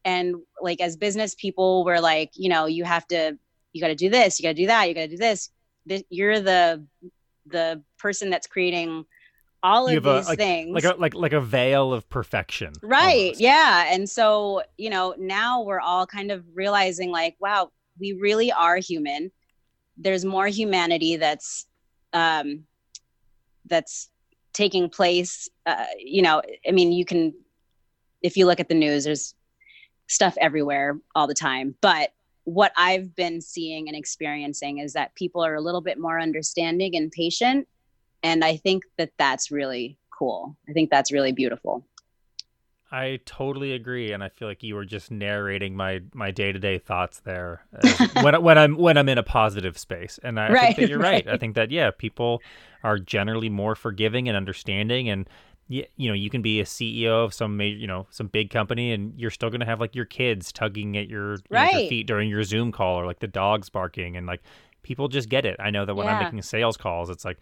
[0.03, 3.37] And like as business people, we're like, you know, you have to,
[3.73, 5.49] you got to do this, you got to do that, you got to do this.
[6.09, 6.85] You're the
[7.47, 9.05] the person that's creating
[9.65, 13.23] all of these a, like, things like a like like a veil of perfection right
[13.23, 13.39] almost.
[13.41, 18.51] yeah and so you know now we're all kind of realizing like wow we really
[18.51, 19.31] are human
[19.97, 21.65] there's more humanity that's
[22.13, 22.63] um
[23.65, 24.09] that's
[24.53, 27.33] taking place uh, you know i mean you can
[28.21, 29.33] if you look at the news there's
[30.07, 32.11] stuff everywhere all the time but
[32.43, 36.95] what i've been seeing and experiencing is that people are a little bit more understanding
[36.95, 37.67] and patient
[38.23, 41.85] and i think that that's really cool i think that's really beautiful
[42.91, 46.59] I totally agree, and I feel like you were just narrating my my day to
[46.59, 47.65] day thoughts there
[48.21, 50.99] when when I'm when I'm in a positive space, and I, right, think that you're
[50.99, 51.25] right.
[51.25, 51.35] right.
[51.35, 52.41] I think that yeah, people
[52.83, 55.27] are generally more forgiving and understanding, and
[55.67, 58.51] you, you know you can be a CEO of some major, you know some big
[58.51, 61.73] company, and you're still gonna have like your kids tugging at your, right.
[61.73, 64.41] know, your feet during your Zoom call, or like the dogs barking, and like
[64.83, 65.57] people just get it.
[65.59, 66.17] I know that when yeah.
[66.17, 67.39] I'm making sales calls, it's like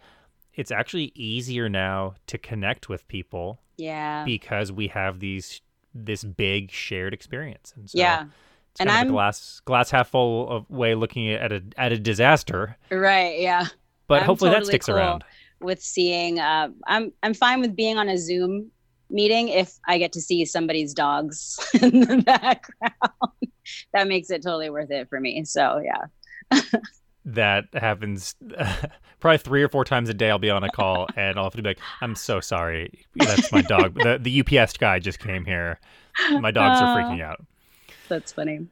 [0.56, 4.24] it's actually easier now to connect with people yeah.
[4.24, 5.60] because we have these
[5.94, 7.72] this big shared experience.
[7.76, 8.26] And so yeah.
[8.72, 12.76] it's and I'm glass glass half full of way looking at a at a disaster.
[12.90, 13.66] Right yeah.
[14.06, 15.24] But I'm hopefully totally that sticks cool around.
[15.60, 18.70] with seeing uh, i'm i'm fine with being on a zoom
[19.08, 22.94] meeting if i get to see somebody's dogs in the background.
[23.94, 25.42] That makes it totally worth it for me.
[25.46, 26.60] So yeah
[27.24, 28.34] that happens
[29.20, 30.30] probably three or four times a day.
[30.30, 33.50] I'll be on a call and I'll have to be like, "I'm so sorry, that's
[33.52, 33.94] my dog.
[33.94, 35.80] the The UPS guy just came here.
[36.40, 37.44] My dogs uh, are freaking out."
[38.08, 38.66] That's funny.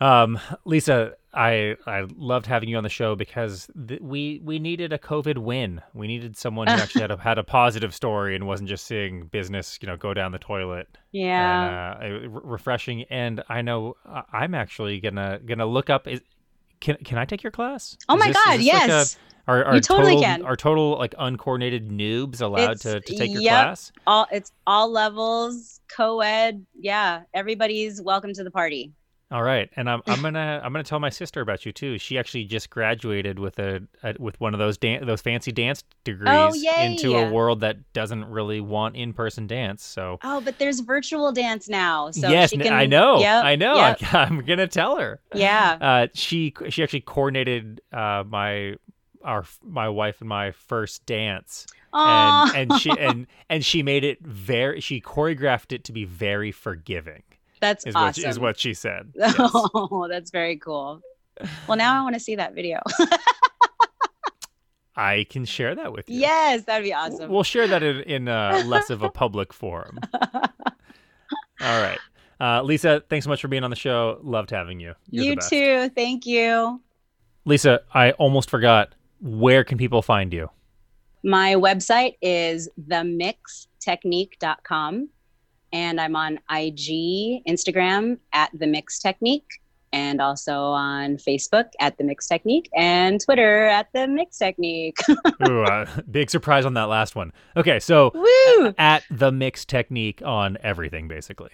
[0.00, 4.92] Um, Lisa, I I loved having you on the show because th- we we needed
[4.92, 5.80] a COVID win.
[5.94, 9.26] We needed someone who actually had a had a positive story and wasn't just seeing
[9.26, 10.88] business, you know, go down the toilet.
[11.12, 13.04] Yeah, and, uh, refreshing.
[13.10, 16.08] And I know uh, I'm actually gonna gonna look up.
[16.08, 16.22] Is,
[16.80, 17.96] can can I take your class?
[18.08, 18.88] Oh is my this, god, yes.
[18.88, 20.42] Like a, are, are you totally total, can.
[20.42, 23.92] Are total like uncoordinated noobs allowed to, to take your yep, class?
[24.06, 26.64] All it's all levels, co-ed.
[26.78, 28.92] Yeah, everybody's welcome to the party.
[29.32, 31.98] All right, and I'm I'm gonna I'm gonna tell my sister about you too.
[31.98, 35.84] She actually just graduated with a, a with one of those dan- those fancy dance
[36.04, 36.52] degrees oh,
[36.82, 39.84] into a world that doesn't really want in person dance.
[39.84, 42.10] So oh, but there's virtual dance now.
[42.10, 43.76] So yes, can, I know, yep, I know.
[43.76, 43.98] Yep.
[44.14, 45.20] I, am gonna tell her.
[45.32, 45.78] Yeah.
[45.80, 48.74] Uh, she she actually coordinated uh, my
[49.22, 51.66] our my wife and my first dance.
[51.94, 52.54] Aww.
[52.54, 56.52] And, and she and and she made it very she choreographed it to be very
[56.52, 57.22] forgiving.
[57.60, 58.22] That's is awesome.
[58.22, 59.12] What, is what she said.
[59.16, 59.34] Yes.
[59.38, 61.02] Oh, that's very cool.
[61.66, 62.80] Well, now I want to see that video.
[64.96, 66.20] I can share that with you.
[66.20, 67.30] Yes, that'd be awesome.
[67.30, 69.98] We'll share that in, in uh, less of a public forum.
[70.12, 70.50] All
[71.60, 71.98] right.
[72.40, 74.18] Uh, Lisa, thanks so much for being on the show.
[74.22, 74.94] Loved having you.
[75.10, 75.88] You're you too.
[75.90, 76.80] Thank you.
[77.44, 78.94] Lisa, I almost forgot.
[79.20, 80.50] Where can people find you?
[81.22, 85.08] My website is themixtechnique.com
[85.72, 89.60] and I'm on IG, Instagram at the Mix Technique,
[89.92, 94.96] and also on Facebook at the Mix Technique and Twitter at the Mix Technique.
[95.48, 97.32] Ooh, uh, big surprise on that last one.
[97.56, 98.74] Okay, so Woo!
[98.78, 101.50] at the Mix Technique on everything, basically.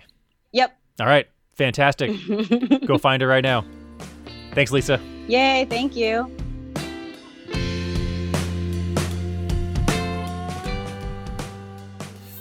[0.53, 0.77] Yep.
[1.01, 2.13] All right, fantastic.
[2.87, 3.65] Go find her right now.
[4.53, 5.01] Thanks, Lisa.
[5.29, 5.67] Yay!
[5.69, 6.31] Thank you.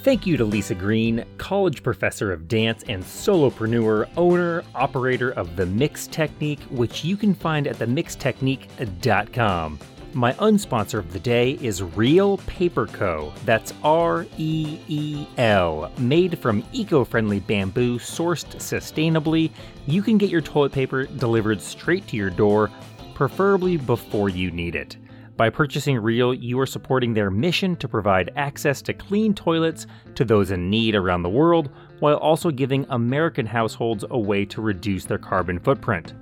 [0.05, 5.65] Thank you to Lisa Green, college professor of dance and solopreneur, owner, operator of The
[5.65, 9.79] Mix Technique, which you can find at themixtechnique.com.
[10.13, 13.33] My unsponsor of the day is Reel Paper Co.
[13.45, 15.91] That's R E E L.
[15.97, 19.49] Made from eco friendly bamboo, sourced sustainably,
[19.87, 22.69] you can get your toilet paper delivered straight to your door,
[23.15, 24.97] preferably before you need it.
[25.37, 30.23] By purchasing Reel, you are supporting their mission to provide access to clean toilets to
[30.23, 31.69] those in need around the world
[31.99, 36.13] while also giving American households a way to reduce their carbon footprint.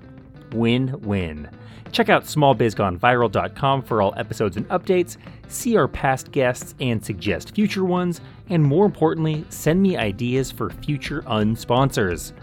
[0.54, 1.48] Win win.
[1.92, 7.86] Check out smallbizgoneviral.com for all episodes and updates, see our past guests and suggest future
[7.86, 12.34] ones, and more importantly, send me ideas for future unsponsors.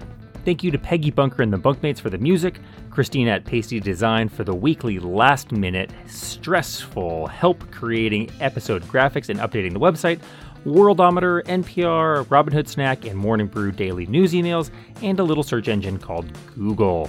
[0.44, 2.60] Thank you to Peggy Bunker and the Bunkmates for the music,
[2.90, 9.38] Christina at Pasty Design for the weekly last minute, stressful help creating episode graphics and
[9.38, 10.20] updating the website,
[10.66, 14.70] Worldometer, NPR, Robinhood Snack, and Morning Brew daily news emails,
[15.02, 17.08] and a little search engine called Google.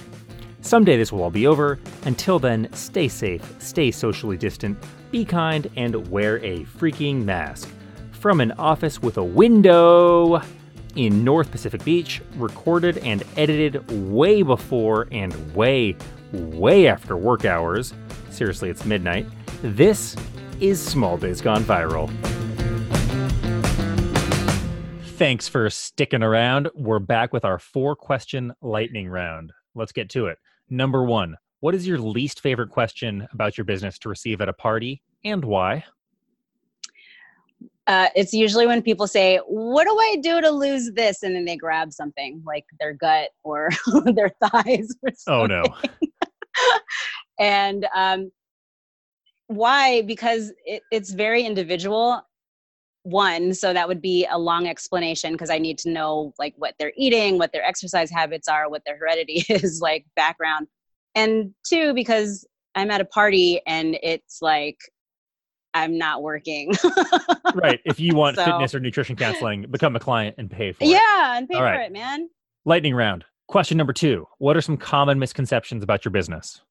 [0.62, 1.80] Someday this will all be over.
[2.06, 4.78] Until then, stay safe, stay socially distant,
[5.10, 7.70] be kind, and wear a freaking mask.
[8.12, 10.42] From an office with a window
[10.96, 15.96] in North Pacific Beach, recorded and edited way before and way,
[16.32, 17.94] way after work hours.
[18.30, 19.26] Seriously, it's midnight.
[19.62, 20.16] This
[20.60, 22.10] is Small Days Gone Viral.
[25.18, 26.70] Thanks for sticking around.
[26.74, 29.54] We're back with our four question lightning round.
[29.76, 30.40] Let's get to it.
[30.70, 34.54] Number one, what is your least favorite question about your business to receive at a
[34.54, 35.84] party and why?
[37.92, 41.24] Uh, it's usually when people say, What do I do to lose this?
[41.24, 43.70] And then they grab something like their gut or
[44.06, 44.96] their thighs.
[45.04, 45.64] Or oh, no.
[47.40, 48.32] and um,
[49.48, 50.04] why?
[50.04, 52.26] Because it, it's very individual.
[53.04, 56.76] One, so that would be a long explanation because I need to know like what
[56.80, 60.68] they're eating, what their exercise habits are, what their heredity is, like background.
[61.14, 64.78] And two, because I'm at a party and it's like
[65.74, 66.74] I'm not working.
[67.56, 67.80] right.
[67.86, 70.88] If you want so, fitness or nutrition counseling, become a client and pay for it.
[70.88, 71.82] Yeah, and pay All for right.
[71.82, 72.30] it, man.
[72.66, 73.26] Lightning round.
[73.48, 76.62] Question number two What are some common misconceptions about your business?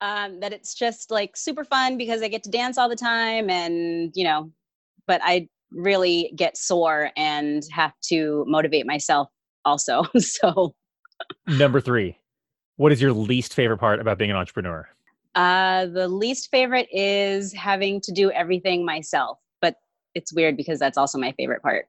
[0.00, 3.48] Um, that it's just like super fun because I get to dance all the time
[3.48, 4.52] and, you know,
[5.06, 9.28] but I really get sore and have to motivate myself
[9.64, 10.04] also.
[10.18, 10.74] so,
[11.46, 12.18] number three,
[12.76, 14.88] what is your least favorite part about being an entrepreneur?
[15.36, 19.76] Uh, the least favorite is having to do everything myself, but
[20.14, 21.88] it's weird because that's also my favorite part.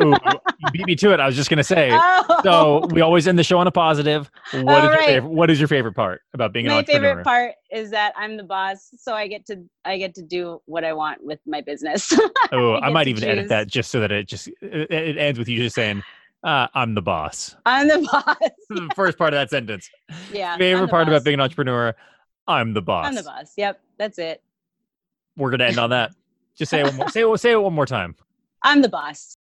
[0.00, 0.14] Ooh,
[0.72, 1.18] beat me to it.
[1.18, 1.90] I was just gonna say.
[2.30, 2.40] Oh.
[2.44, 4.30] So we always end the show on a positive.
[4.52, 4.82] What is right.
[4.82, 5.30] your favorite?
[5.30, 7.02] What is your favorite part about being my an entrepreneur?
[7.02, 10.22] My favorite part is that I'm the boss, so I get to I get to
[10.22, 12.12] do what I want with my business.
[12.52, 13.30] oh, I, I might even choose.
[13.30, 16.02] edit that just so that it just it, it ends with you just saying.
[16.44, 17.56] Uh, I'm the boss.
[17.66, 18.50] I'm the boss.
[18.68, 19.90] the first part of that sentence.
[20.32, 20.56] Yeah.
[20.56, 21.12] Favorite part boss.
[21.12, 21.94] about being an entrepreneur.
[22.48, 23.06] I'm the boss.
[23.06, 23.52] I'm the boss.
[23.56, 23.80] Yep.
[23.98, 24.42] That's it.
[25.36, 26.10] We're gonna end on that.
[26.56, 28.16] Just say it one more, say it, say it one more time.
[28.62, 29.36] I'm the boss.